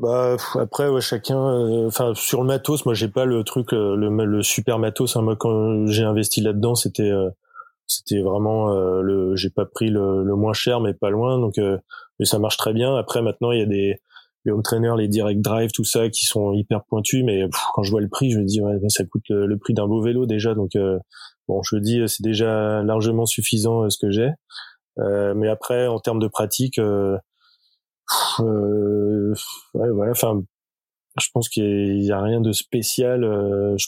[0.00, 4.42] Bah après ouais, chacun enfin sur le matos moi j'ai pas le truc le, le,
[4.42, 5.22] super matos hein.
[5.22, 7.12] moi quand j'ai investi là-dedans c'était
[7.86, 11.38] c'était vraiment euh, le j'ai pas pris le, le, moins cher mais pas loin.
[11.38, 11.78] Donc euh,
[12.18, 12.96] mais ça marche très bien.
[12.96, 13.96] Après maintenant il y a des
[14.46, 17.24] les home trainers les direct drive tout ça qui sont hyper pointus.
[17.24, 19.86] Mais quand je vois le prix je me dis ouais ça coûte le, prix d'un
[19.86, 20.54] beau vélo déjà.
[20.54, 20.98] Donc euh,
[21.48, 24.30] bon je dis c'est déjà largement suffisant ce que j'ai.
[24.96, 26.80] Mais après en termes de pratique
[28.38, 30.42] ouais, voilà enfin
[31.20, 33.24] je pense qu'il y a rien de spécial.
[33.24, 33.86] Euh, je,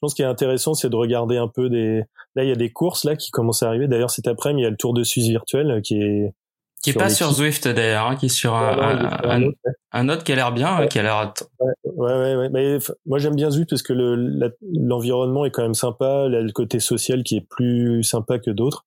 [0.00, 2.02] pense qu'il est intéressant, c'est de regarder un peu des.
[2.34, 3.88] Là, il y a des courses là qui commencent à arriver.
[3.88, 6.34] D'ailleurs, cet après-midi, il y a le Tour de Suisse virtuel euh, qui est
[6.82, 9.50] qui est pas sur Zwift d'ailleurs, hein, qui est sur un,
[9.92, 11.32] un, autre, qui a l'air bien, qui a l'air.
[11.84, 12.48] Ouais, ouais, ouais.
[12.50, 16.28] Mais moi, j'aime bien Zwift parce que l'environnement est quand même sympa.
[16.28, 18.84] Là, le côté social qui est plus sympa que d'autres.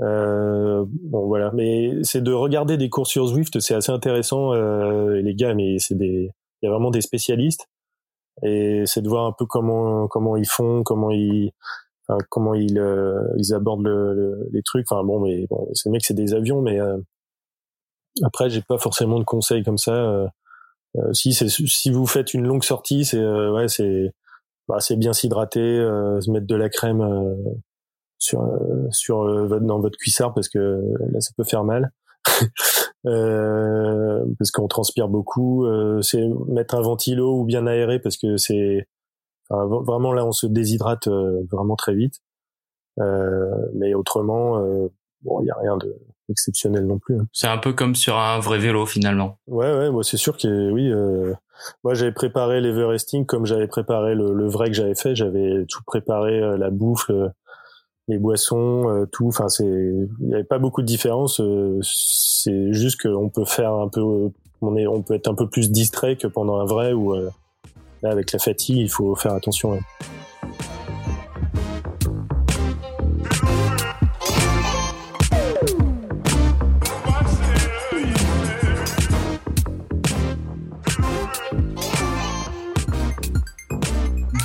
[0.00, 4.52] Euh, bon voilà, mais c'est de regarder des courses sur Zwift, c'est assez intéressant.
[4.54, 6.30] Euh, les gars, mais c'est des
[6.62, 7.68] il y a vraiment des spécialistes
[8.42, 11.52] et c'est de voir un peu comment comment ils font, comment ils
[12.08, 14.90] enfin, comment ils euh, ils abordent le, les trucs.
[14.90, 16.98] Enfin bon, mais bon, ces mecs c'est des avions, mais euh,
[18.24, 19.92] après j'ai pas forcément de conseils comme ça.
[19.94, 20.28] Euh,
[20.96, 24.12] euh si c'est si vous faites une longue sortie, c'est ouais c'est
[24.68, 25.60] bah, c'est bien s'hydrater,
[26.20, 27.00] se mettre de la crème
[28.18, 28.46] sur
[28.90, 31.92] sur votre dans votre cuissard parce que là ça peut faire mal.
[33.06, 35.64] Euh, parce qu'on transpire beaucoup.
[35.64, 38.86] Euh, c'est mettre un ventilo ou bien aéré parce que c'est
[39.50, 42.16] vraiment là on se déshydrate euh, vraiment très vite.
[42.96, 44.58] mais autrement,
[45.22, 45.96] bon, il y a rien de
[46.28, 47.20] exceptionnel non plus.
[47.20, 47.26] Hein.
[47.32, 49.38] C'est un peu comme sur un vrai vélo finalement.
[49.46, 50.92] Ouais, ouais, moi c'est sûr que oui.
[51.84, 55.14] moi j'avais préparé l'Everesting comme j'avais préparé le, le, vrai que j'avais fait.
[55.14, 57.10] J'avais tout préparé, la bouffe,
[58.08, 59.28] les boissons, euh, tout.
[59.28, 61.40] Enfin, c'est, il n'y avait pas beaucoup de différence.
[61.40, 64.02] Euh, c'est juste qu'on peut faire un peu,
[64.62, 67.30] on est, on peut être un peu plus distrait que pendant un vrai où euh,
[68.02, 69.78] là, avec la fatigue, il faut faire attention.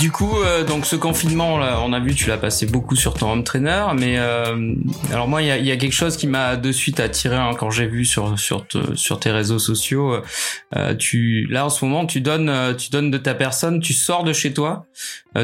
[0.04, 3.14] Du coup, euh, donc ce confinement, là, on a vu, tu l'as passé beaucoup sur
[3.14, 4.76] ton home trainer, mais euh,
[5.14, 7.88] alors moi, il y a, quelque chose qui m'a de suite attiré hein, quand j'ai
[7.88, 10.16] vu sur sur sur tes réseaux sociaux.
[10.76, 14.26] Euh, tu là en ce moment, tu donnes tu donnes de ta personne, tu sors
[14.26, 14.88] de chez toi.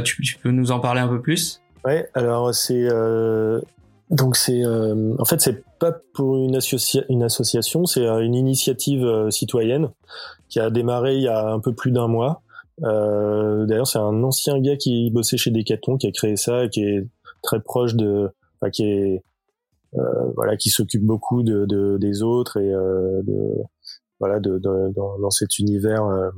[0.04, 1.62] Tu, peux nous en parler un peu plus?
[1.86, 2.86] Ouais, alors c'est
[4.10, 6.60] donc c'est en fait c'est pas pour une,
[7.08, 9.88] une association, c'est une initiative citoyenne
[10.50, 12.42] qui a démarré il y a un peu plus d'un mois.
[12.84, 16.82] Euh, D'ailleurs, c'est un ancien gars qui bossait chez Decathlon qui a créé ça, qui
[16.82, 17.08] est
[17.42, 19.24] très proche de, enfin, qui est
[19.98, 23.56] euh, voilà, qui s'occupe beaucoup de, de, des autres et euh, de
[24.20, 26.30] voilà, de, de dans, dans, cet univers euh,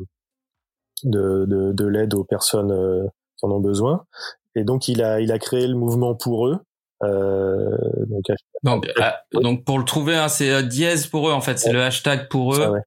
[1.04, 3.04] de, de, de l'aide aux personnes euh,
[3.38, 4.06] qui en ont besoin.
[4.56, 6.60] Et donc, il a, il a créé le mouvement pour eux.
[7.04, 7.76] Euh,
[8.08, 8.24] donc,
[8.64, 8.88] donc,
[9.34, 12.54] donc, pour le trouver, hein, c'est dièse pour eux en fait, c'est le hashtag pour
[12.54, 12.58] eux.
[12.58, 12.82] Ça, ouais.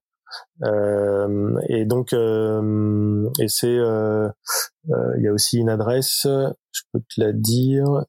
[0.63, 4.29] Euh, et donc, euh, et c'est, euh,
[5.17, 8.05] il y a aussi une adresse, je peux te la dire.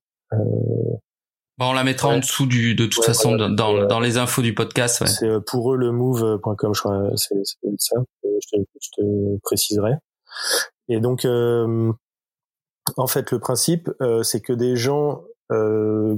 [1.58, 4.54] Bon, on la mettra en dessous du, de toute façon dans, dans, les infos du
[4.54, 5.00] podcast.
[5.00, 5.06] Ouais.
[5.06, 7.34] C'est pour eux le move.com, je crois, c'est
[7.78, 7.96] ça.
[8.22, 9.92] Je te, je te préciserai.
[10.88, 13.90] Et donc, en fait, le principe,
[14.22, 15.22] c'est que des gens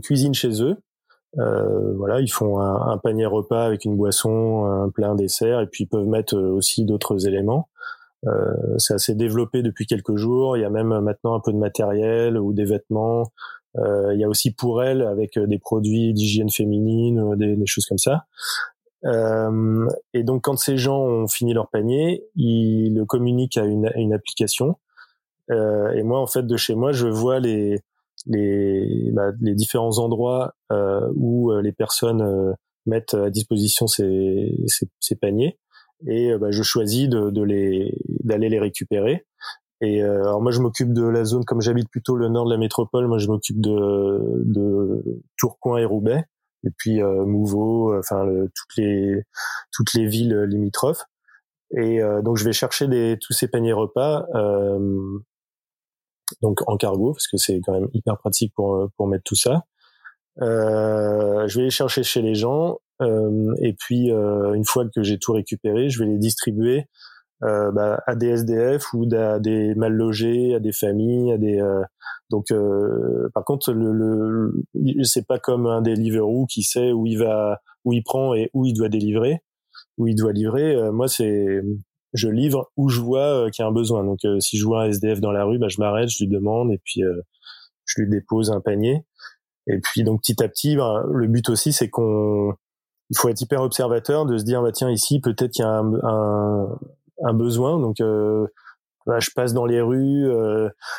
[0.03, 0.77] cuisinent chez eux
[1.37, 5.85] euh, voilà, ils font un, panier repas avec une boisson, un plein dessert, et puis
[5.85, 7.69] ils peuvent mettre euh, aussi d'autres éléments.
[8.27, 10.57] Euh, c'est assez développé depuis quelques jours.
[10.57, 13.31] Il y a même maintenant un peu de matériel ou des vêtements.
[13.77, 17.87] Euh, il y a aussi pour elles avec des produits d'hygiène féminine, des, des, choses
[17.87, 18.25] comme ça.
[19.05, 23.93] Euh, et donc quand ces gens ont fini leur panier, ils le communiquent à une,
[23.95, 24.77] une application.
[25.51, 27.81] Euh, et moi, en fait, de chez moi, je vois les
[28.27, 32.53] les, bah, les différents endroits euh, où euh, les personnes euh,
[32.87, 35.59] mettent à disposition ces, ces, ces paniers
[36.07, 39.27] et bah, je choisis de, de les d'aller les récupérer.
[39.81, 42.57] Et alors moi je m'occupe de la zone comme j'habite plutôt le nord de la
[42.57, 46.25] métropole, moi je m'occupe de, de Tourcoing et Roubaix
[46.65, 49.23] et puis euh, Mouveau, enfin toutes les
[49.73, 51.05] toutes les villes limitrophes.
[51.77, 55.19] Et donc je vais chercher des, tous ces paniers repas euh,
[56.43, 59.35] donc en cargo parce que c'est quand même hyper pratique pour euh, pour mettre tout
[59.35, 59.65] ça.
[60.41, 65.03] Euh, je vais les chercher chez les gens euh, et puis euh, une fois que
[65.03, 66.87] j'ai tout récupéré, je vais les distribuer
[67.45, 71.61] euh, bah, à des SDF ou à des mal logés, à des familles, à des
[72.31, 72.53] donc
[73.35, 74.65] par contre le, le
[75.05, 78.67] c'est pas comme un Deliveroo qui sait où il va où il prend et où
[78.67, 79.41] il doit délivrer
[79.97, 80.77] où il doit livrer.
[80.93, 81.63] moi c'est
[82.13, 84.05] je livre où je vois euh, qu'il y a un besoin.
[84.05, 86.29] Donc euh, si je vois un SDF dans la rue, bah, je m'arrête, je lui
[86.29, 87.23] demande et puis euh,
[87.85, 89.05] je lui dépose un panier.
[89.67, 92.55] Et puis donc petit à petit, bah, le but aussi c'est qu'on,
[93.11, 95.71] il faut être hyper observateur, de se dire bah tiens ici peut-être qu'il y a
[95.71, 96.79] un, un,
[97.25, 97.79] un besoin.
[97.79, 97.97] Donc
[99.07, 100.27] bah, je passe dans les rues,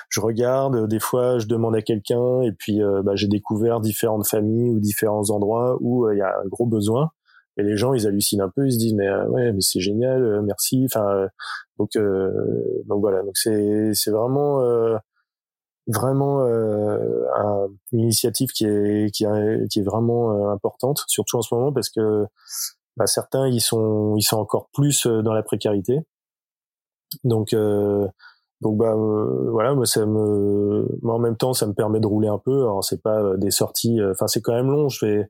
[0.09, 4.69] je regarde, des fois je demande à quelqu'un et puis bah, j'ai découvert différentes familles
[4.69, 7.11] ou différents endroits où il y a un gros besoin
[7.59, 9.79] et les gens ils hallucinent un peu ils se disent mais euh, ouais mais c'est
[9.81, 10.83] génial euh, merci.
[10.85, 11.27] Enfin euh,
[11.77, 11.91] donc
[12.87, 13.21] donc voilà.
[13.23, 14.61] Donc c'est c'est vraiment
[15.87, 21.53] vraiment un, une initiative qui est qui est, qui est vraiment importante surtout en ce
[21.53, 22.25] moment parce que
[22.97, 25.99] bah, certains ils sont ils sont encore plus dans la précarité.
[27.23, 27.55] Donc
[28.61, 32.27] donc bah voilà moi ça me moi en même temps ça me permet de rouler
[32.27, 32.61] un peu.
[32.63, 34.89] Alors c'est pas des sorties enfin c'est quand même long.
[34.89, 35.29] Je fais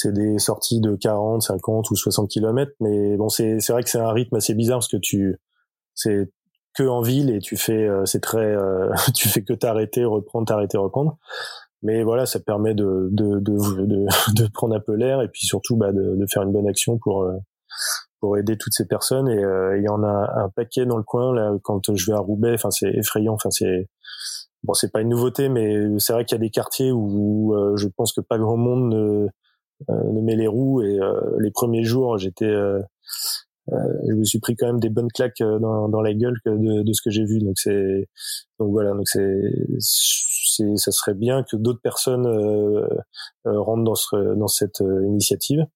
[0.00, 3.90] c'est des sorties de 40, 50 ou 60 kilomètres, mais bon, c'est c'est vrai que
[3.90, 5.40] c'est un rythme assez bizarre parce que tu
[5.94, 6.30] c'est
[6.76, 10.46] que en ville et tu fais euh, c'est très euh, tu fais que t'arrêter, reprendre,
[10.46, 11.18] t'arrêter, reprendre.
[11.82, 15.44] Mais voilà, ça permet de de de, de, de prendre un peu l'air et puis
[15.46, 17.36] surtout bah, de, de faire une bonne action pour euh,
[18.20, 19.40] pour aider toutes ces personnes et
[19.76, 22.54] il y en a un paquet dans le coin là quand je vais à Roubaix,
[22.54, 23.88] enfin c'est effrayant, enfin c'est
[24.64, 27.86] bon c'est pas une nouveauté mais c'est vrai qu'il y a des quartiers où, je
[27.96, 29.28] pense que pas grand monde ne
[29.90, 30.82] euh, met les roues.
[30.82, 32.80] Et euh, les premiers jours j'étais euh,
[33.68, 36.92] je me suis pris quand même des bonnes claques dans, dans la gueule de, de
[36.92, 37.38] ce que j'ai vu.
[37.38, 38.08] Donc c'est
[38.58, 38.92] donc voilà.
[38.92, 39.40] Donc c'est
[39.78, 42.26] c'est ça serait bien que d'autres personnes
[43.44, 45.66] rentrent dans ce dans cette initiative.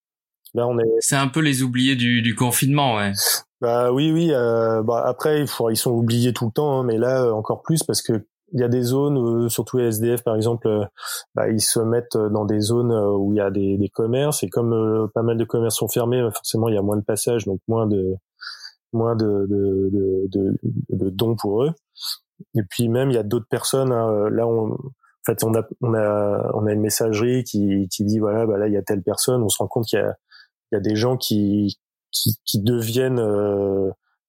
[0.54, 3.12] Là on est c'est un peu les oubliés du, du confinement ouais.
[3.60, 7.32] Bah oui oui euh, bah après ils sont oubliés tout le temps hein, mais là
[7.32, 10.68] encore plus parce que il y a des zones, euh, surtout les SDF par exemple,
[10.68, 10.84] euh,
[11.34, 14.42] bah, ils se mettent dans des zones euh, où il y a des, des commerces
[14.42, 17.44] et comme pas mal de commerces sont fermés, forcément il y a moins de passages,
[17.44, 18.14] donc moins de
[18.92, 20.58] moins de, de, de,
[20.90, 21.72] de, dons pour eux.
[22.54, 23.92] Et puis même il y a d'autres personnes.
[23.92, 24.78] Hein, là, on, en
[25.24, 28.68] fait, on a on a on a une messagerie qui qui dit voilà, bah là
[28.68, 29.42] il y a telle personne.
[29.42, 30.14] On se rend compte qu'il y a
[30.72, 31.78] il y a des gens qui
[32.10, 33.20] qui, qui deviennent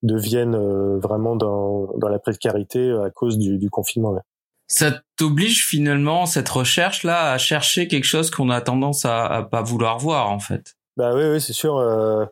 [0.04, 4.16] deviennent euh, vraiment dans, dans la précarité à cause du, du confinement.
[4.68, 9.44] Ça t'oblige finalement cette recherche là à chercher quelque chose qu'on a tendance à, à
[9.44, 10.76] pas vouloir voir en fait?
[10.96, 11.78] Bah oui, oui c'est sûr.
[11.78, 12.26] Euh,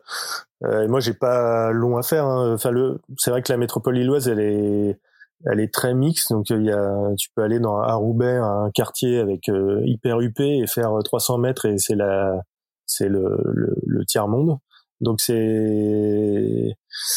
[0.64, 2.24] euh, moi, j'ai pas long à faire.
[2.24, 2.54] Hein.
[2.54, 4.98] Enfin, le, c'est vrai que la métropole lilloise, elle est,
[5.46, 6.30] elle est très mixte.
[6.30, 10.20] Donc, il y a, tu peux aller dans à Roubaix, un quartier avec euh, hyper
[10.20, 12.42] huppé et faire 300 mètres et c'est la,
[12.86, 14.58] c'est le, le, le tiers monde.
[15.02, 16.76] Donc c'est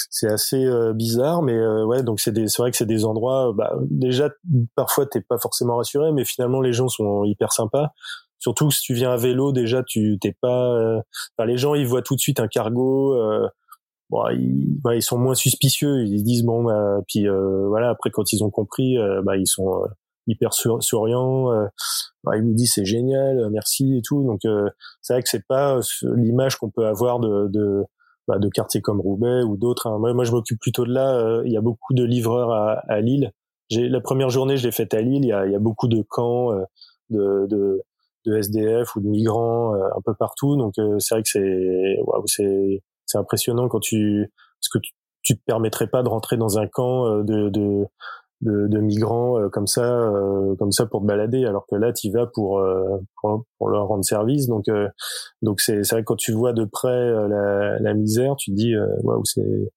[0.09, 3.05] c'est assez euh, bizarre, mais euh, ouais, donc c'est des c'est vrai que c'est des
[3.05, 3.53] endroits.
[3.55, 4.29] Bah, déjà
[4.75, 7.91] parfois t'es pas forcément rassuré, mais finalement les gens sont hyper sympas.
[8.39, 10.71] Surtout si tu viens à vélo, déjà tu t'es pas.
[10.73, 10.99] Euh,
[11.37, 13.15] enfin, les gens ils voient tout de suite un cargo.
[14.09, 16.03] bon, ils, bah, ils sont moins suspicieux.
[16.05, 17.27] Ils disent bon, bah, puis
[17.67, 17.89] voilà.
[17.89, 19.83] Après quand ils ont compris, bah ils sont
[20.27, 21.51] hyper souriants.
[22.23, 24.23] Bah, ils nous disent c'est génial, merci et tout.
[24.23, 24.41] Donc
[25.01, 25.79] c'est vrai que c'est pas
[26.15, 27.83] l'image qu'on peut avoir de, de
[28.27, 29.87] bah, de quartiers comme Roubaix ou d'autres.
[29.87, 29.99] Hein.
[29.99, 31.41] Moi, je m'occupe plutôt de là.
[31.45, 33.31] Il y a beaucoup de livreurs à, à Lille.
[33.69, 35.23] J'ai la première journée, je l'ai faite à Lille.
[35.23, 36.51] Il y a, il y a beaucoup de camps
[37.09, 37.81] de, de,
[38.25, 40.55] de SDF ou de migrants un peu partout.
[40.57, 45.35] Donc c'est vrai que c'est waouh, c'est c'est impressionnant quand tu parce que tu, tu
[45.35, 47.85] te permettrais pas de rentrer dans un camp de, de
[48.41, 51.93] de, de migrants euh, comme ça, euh, comme ça pour te balader, alors que là,
[51.93, 54.47] tu vas pour, euh, pour, pour leur rendre service.
[54.47, 54.65] Donc,
[55.41, 58.73] donc c'est vrai que quand tu vois de près la, la misère, tu te dis
[59.03, 59.71] waouh, c'est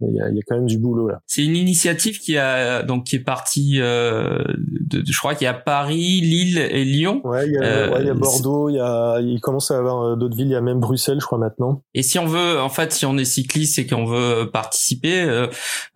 [0.00, 1.20] il y, a, il y a, quand même du boulot là.
[1.26, 5.48] C'est une initiative qui a donc qui est partie, euh, de, je crois qu'il y
[5.48, 7.20] a Paris, Lille et Lyon.
[7.24, 9.70] Ouais, il y a, euh, ouais, il y a Bordeaux, il y a, il commence
[9.70, 11.82] à avoir euh, d'autres villes, il y a même Bruxelles, je crois maintenant.
[11.94, 15.46] Et si on veut, en fait, si on est cycliste et qu'on veut participer, euh,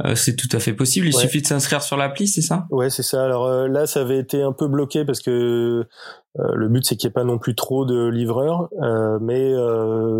[0.04, 1.06] euh, c'est tout à fait possible.
[1.06, 2.66] Il suffit de s'inscrire sur l'appli, c'est ça?
[2.70, 3.22] Ouais, c'est ça.
[3.24, 5.86] Alors là, ça avait été un peu bloqué parce que
[6.38, 8.68] le but c'est qu'il n'y ait pas non plus trop de livreurs,
[9.20, 9.52] mais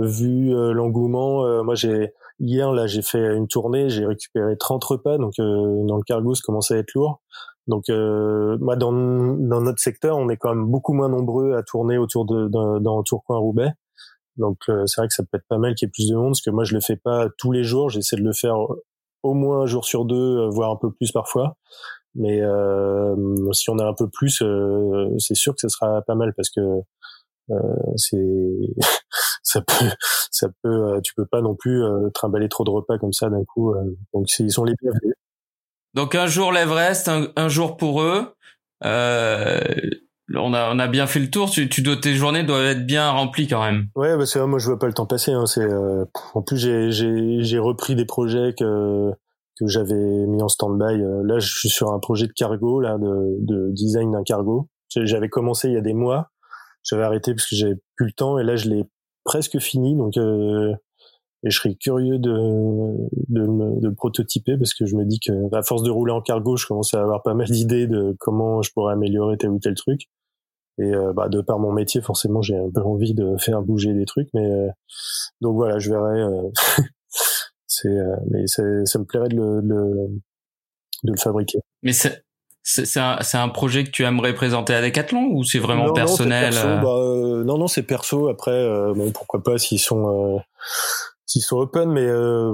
[0.07, 5.35] vu l'engouement, moi j'ai hier là j'ai fait une tournée, j'ai récupéré 30 repas, donc
[5.39, 7.21] euh, dans le cargo ça commence à être lourd.
[7.67, 11.63] Donc euh, moi dans, dans notre secteur on est quand même beaucoup moins nombreux à
[11.63, 13.73] tourner autour de dans, dans Tourcoing Roubaix.
[14.37, 16.17] Donc euh, c'est vrai que ça peut être pas mal qu'il y ait plus de
[16.17, 18.57] monde parce que moi je le fais pas tous les jours, j'essaie de le faire
[19.23, 21.57] au moins un jour sur deux, voire un peu plus parfois.
[22.15, 22.41] Mais
[23.53, 24.43] si on a un peu plus,
[25.19, 26.61] c'est sûr que ce sera pas mal parce que
[27.97, 28.17] c'est
[29.51, 29.91] ça peut
[30.31, 33.29] ça peut euh, tu peux pas non plus euh, trimballer trop de repas comme ça
[33.29, 33.97] d'un coup euh.
[34.15, 35.15] donc ils sont les bienvenus.
[35.95, 38.35] Donc un jour l'Everest un, un, jour pour eux
[38.85, 39.61] euh,
[40.37, 41.51] on a on a bien fait le tour.
[41.51, 43.89] Tu, tu dois tes journées doivent être bien remplies quand même.
[43.97, 45.67] Ouais bah c'est moi je vois pas le temps passer hein, c'est
[46.35, 49.11] en plus j'ai j'ai j'ai repris des projets que
[49.59, 49.95] que j'avais
[50.29, 51.03] mis en stand-by.
[51.25, 54.69] Là je suis sur un projet de cargo là de, de design d'un cargo.
[54.95, 56.31] J'avais commencé il y a des mois.
[56.85, 58.85] J'avais arrêté parce que j'avais plus le temps et là je l'ai
[59.25, 60.75] presque fini donc euh,
[61.43, 62.31] et je serais curieux de,
[63.29, 63.47] de,
[63.81, 66.57] de le prototyper parce que je me dis que à force de rouler en cargo
[66.57, 69.75] je commence à avoir pas mal d'idées de comment je pourrais améliorer tel ou tel
[69.75, 70.03] truc.
[70.79, 73.95] Et euh, bah, de par mon métier forcément j'ai un peu envie de faire bouger
[73.95, 74.69] des trucs mais euh,
[75.41, 76.23] donc voilà je verrai
[77.67, 77.89] c'est
[78.31, 79.63] mais ça me plairait de le,
[81.05, 81.61] de le fabriquer.
[81.83, 81.93] Mais
[82.63, 86.61] c'est un, un, projet que tu aimerais présenter à Decathlon ou c'est vraiment personnel non,
[86.61, 88.29] euh bah, euh, non, non, c'est perso.
[88.29, 90.41] Après, euh, bon, pourquoi pas s'ils sont
[91.27, 92.07] s'ils sont open, mais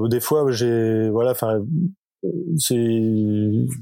[0.08, 1.60] des fois, j'ai voilà, enfin,
[2.58, 2.76] c'est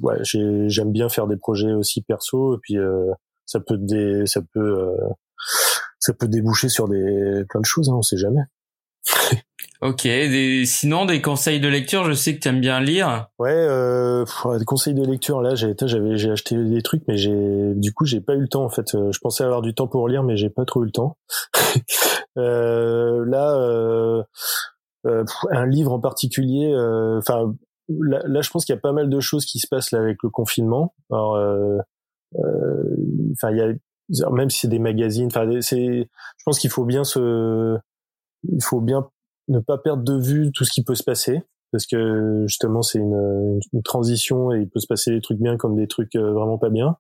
[0.02, 2.76] ouais, j'aime bien faire des projets aussi perso et puis
[3.44, 4.96] ça peut des, ça peut
[5.98, 8.42] ça peut déboucher sur des plein de choses, hein, on sait jamais.
[9.84, 10.09] Ok.
[10.64, 13.28] Sinon, des conseils de lecture, je sais que tu aimes bien lire.
[13.38, 14.24] Ouais, euh,
[14.59, 15.42] des conseils de lecture.
[15.42, 18.48] Là, j'ai j'avais j'ai acheté des trucs, mais j'ai du coup j'ai pas eu le
[18.48, 18.94] temps en fait.
[18.94, 21.18] Euh, je pensais avoir du temps pour lire, mais j'ai pas trop eu le temps.
[22.38, 24.22] euh, là, euh,
[25.07, 26.72] euh, un livre en particulier.
[26.72, 27.55] Euh, enfin,
[27.88, 29.98] là, là, je pense qu'il y a pas mal de choses qui se passent là
[29.98, 30.94] avec le confinement.
[31.11, 31.32] Alors,
[33.32, 35.26] enfin, il y a même si c'est des magazines.
[35.26, 36.09] Enfin, c'est.
[36.38, 37.76] Je pense qu'il faut bien se
[38.53, 39.09] il faut bien
[39.49, 41.42] ne pas perdre de vue tout ce qui peut se passer
[41.74, 45.57] parce que justement c'est une, une, transition et il peut se passer des trucs bien
[45.57, 46.97] comme des trucs euh, vraiment pas bien.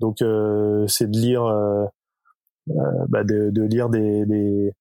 [0.00, 1.84] Donc euh, c'est de lire, euh,
[2.70, 4.72] euh, bah de, de, lire des, des,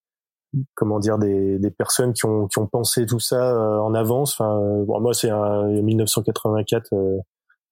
[0.73, 4.33] comment dire des, des personnes qui ont qui ont pensé tout ça en avance.
[4.33, 6.89] Enfin bon, moi c'est un 1984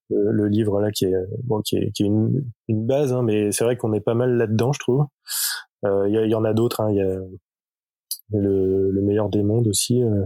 [0.09, 1.13] le livre là qui est
[1.43, 4.13] bon qui est, qui est une, une base, hein, mais c'est vrai qu'on est pas
[4.13, 5.05] mal là-dedans je trouve.
[5.83, 6.81] Il y, y, en a d'autres.
[6.81, 7.19] Hein, il y a
[8.33, 10.25] le, le, meilleur des mondes aussi euh,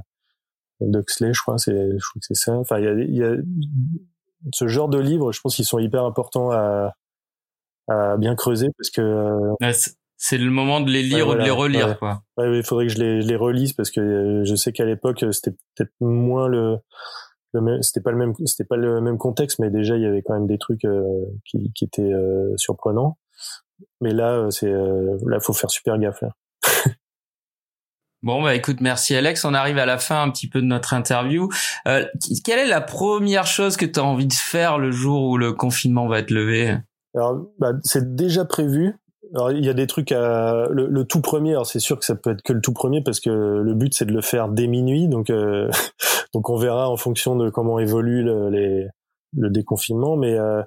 [0.81, 2.57] Duxley je crois c'est je crois que c'est ça.
[2.57, 3.35] Enfin il y a, y a
[4.53, 6.93] ce genre de livres je pense qu'ils sont hyper importants à
[7.87, 9.71] à bien creuser parce que euh,
[10.17, 12.21] c'est le moment de les lire ou de les relire quoi.
[12.37, 15.55] Ouais il faudrait que je les, relise parce que euh, je sais qu'à l'époque c'était
[15.75, 16.77] peut-être moins le,
[17.53, 20.21] le c'était pas le même c'était pas le même contexte mais déjà il y avait
[20.21, 23.17] quand même des trucs euh, qui, qui étaient euh, surprenants.
[23.99, 26.35] Mais là c'est là faut faire super gaffe là
[28.23, 29.45] Bon bah écoute, merci Alex.
[29.45, 31.49] On arrive à la fin un petit peu de notre interview.
[31.87, 32.05] Euh,
[32.45, 35.53] quelle est la première chose que tu as envie de faire le jour où le
[35.53, 36.77] confinement va être levé
[37.15, 38.95] Alors bah, c'est déjà prévu.
[39.33, 41.51] Alors il y a des trucs à le, le tout premier.
[41.51, 43.95] Alors c'est sûr que ça peut être que le tout premier parce que le but
[43.95, 45.07] c'est de le faire dès minuit.
[45.07, 45.71] Donc euh,
[46.33, 48.87] donc on verra en fonction de comment évolue le, les
[49.37, 50.17] le déconfinement.
[50.17, 50.61] Mais euh,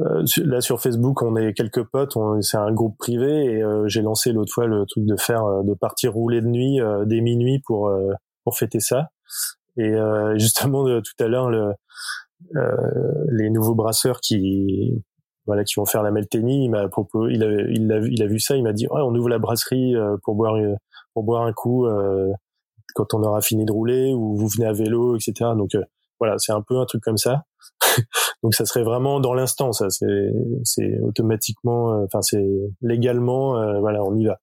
[0.00, 4.02] euh, là sur Facebook, on est quelques potes, c'est un groupe privé et euh, j'ai
[4.02, 7.60] lancé l'autre fois le truc de faire euh, de partir rouler de nuit dès minuit
[7.66, 7.92] pour
[8.44, 9.10] pour fêter ça.
[9.76, 9.94] Et
[10.36, 11.74] justement tout à l'heure le,
[13.30, 15.04] les nouveaux brasseurs qui
[15.46, 17.42] voilà qui vont faire la Melteni, il m'a proposé, il
[17.92, 20.56] a, il a vu ça, il m'a dit ouais on ouvre la brasserie pour boire
[21.12, 21.86] pour boire un coup
[22.94, 25.50] quand on aura fini de rouler ou vous venez à vélo, etc.
[25.56, 25.76] Donc
[26.22, 27.44] voilà, c'est un peu un truc comme ça.
[28.42, 29.90] Donc ça serait vraiment dans l'instant, ça.
[29.90, 30.30] C'est
[30.64, 32.44] c'est automatiquement, enfin c'est
[32.80, 34.40] légalement, voilà, on y va.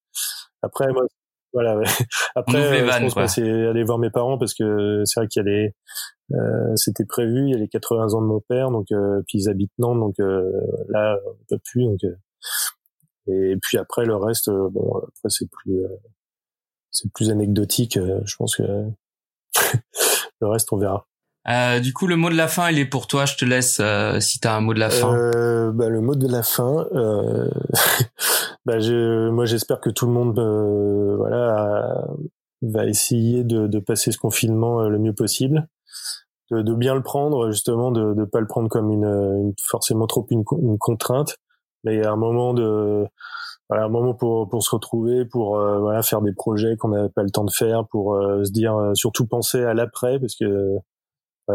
[0.62, 1.06] Après moi,
[1.54, 1.80] voilà.
[2.36, 5.52] Après, je pense c'est aller voir mes parents parce que c'est vrai qu'il y a
[5.52, 5.76] les,
[6.34, 9.40] euh, c'était prévu, il y a les 80 ans de mon père, donc euh, puis
[9.40, 10.52] ils habitent Nantes, donc euh,
[10.90, 12.00] là on peut plus, donc
[13.28, 15.82] et puis après le reste, bon après c'est plus,
[16.92, 17.98] c'est plus anecdotique.
[17.98, 18.64] je pense que
[20.42, 21.08] le reste on verra.
[21.48, 23.26] Euh, du coup, le mot de la fin, il est pour toi.
[23.26, 25.16] Je te laisse euh, si tu as un mot de la fin.
[25.16, 27.50] Euh, bah, le mot de la fin, euh,
[28.66, 32.06] bah, je, moi j'espère que tout le monde euh, voilà,
[32.62, 35.68] va essayer de, de, passer ce confinement le mieux possible,
[36.52, 40.08] de, de bien le prendre, justement, de ne pas le prendre comme une, une forcément
[40.08, 41.38] trop une, une, contrainte,
[41.84, 43.06] mais un moment de
[43.70, 47.24] voilà, un moment pour pour se retrouver, pour voilà faire des projets qu'on n'avait pas
[47.24, 50.80] le temps de faire, pour se dire surtout penser à l'après parce que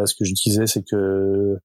[0.06, 1.58] ce que je disais, c'est que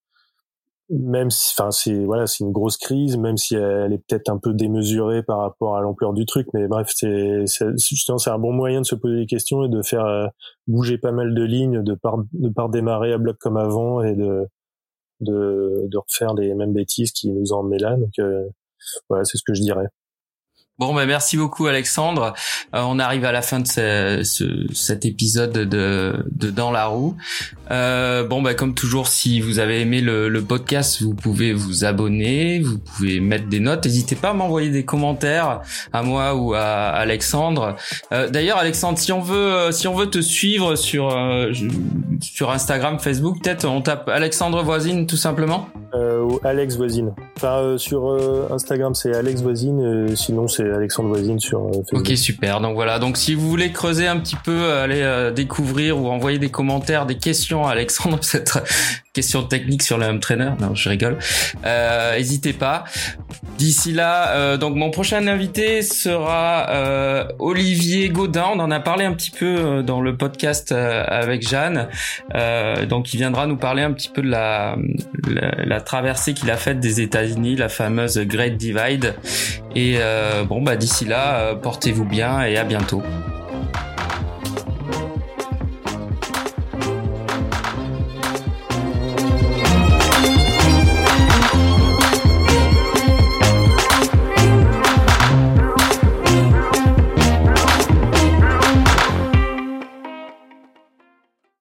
[0.90, 4.38] même si, enfin, c'est voilà, c'est une grosse crise, même si elle est peut-être un
[4.40, 7.46] peu démesurée par rapport à l'ampleur du truc, mais bref, c'est
[7.78, 10.28] justement c'est un bon moyen de se poser des questions et de faire euh,
[10.68, 14.16] bouger pas mal de lignes, de par de par démarrer à bloc comme avant et
[14.16, 14.48] de
[15.22, 17.96] de, de refaire les mêmes bêtises qui nous ont emmenés là.
[17.98, 18.46] Donc euh,
[19.10, 19.88] voilà, c'est ce que je dirais.
[20.80, 22.34] Bon, ben merci beaucoup Alexandre.
[22.74, 26.86] Euh, on arrive à la fin de ce, ce, cet épisode de, de Dans la
[26.86, 27.16] roue.
[27.72, 31.86] Euh, bon, ben comme toujours, si vous avez aimé le, le, podcast, vous pouvez vous
[31.86, 33.86] abonner, vous pouvez mettre des notes.
[33.86, 35.62] N'hésitez pas à m'envoyer des commentaires
[35.94, 37.76] à moi ou à Alexandre.
[38.12, 41.52] Euh, D'ailleurs, Alexandre, si on veut, euh, si on veut te suivre sur euh,
[42.22, 45.68] sur Instagram, Facebook, peut-être on tape Alexandre Voisine tout simplement.
[45.94, 47.14] ou Alex Voisine.
[47.38, 48.18] Enfin, sur
[48.52, 50.16] Instagram, c'est Alex Voisine.
[50.16, 52.00] sinon, c'est Alexandre Voisine sur euh, Facebook.
[52.00, 52.62] Ok, super.
[52.62, 53.00] Donc voilà.
[53.00, 56.50] Donc si vous voulez creuser un petit peu, euh, aller euh, découvrir ou envoyer des
[56.50, 58.64] commentaires, des questions à Alexandre, peut-être
[59.14, 60.52] questions techniques sur le home trainer.
[60.60, 61.18] Non, je rigole.
[61.66, 62.86] N'hésitez pas.
[63.58, 68.46] D'ici là, donc mon prochain invité sera Olivier Gaudin.
[68.54, 71.90] On en a parlé un petit peu dans le podcast avec Jeanne.
[72.88, 74.78] donc il viendra nous parler un petit peu de la,
[75.28, 79.16] la, la traversée qu'il a faite des États-Unis, la fameuse Great Divide.
[79.76, 79.98] Et
[80.48, 83.04] bon, bah d'ici là, euh, portez-vous bien et à bientôt.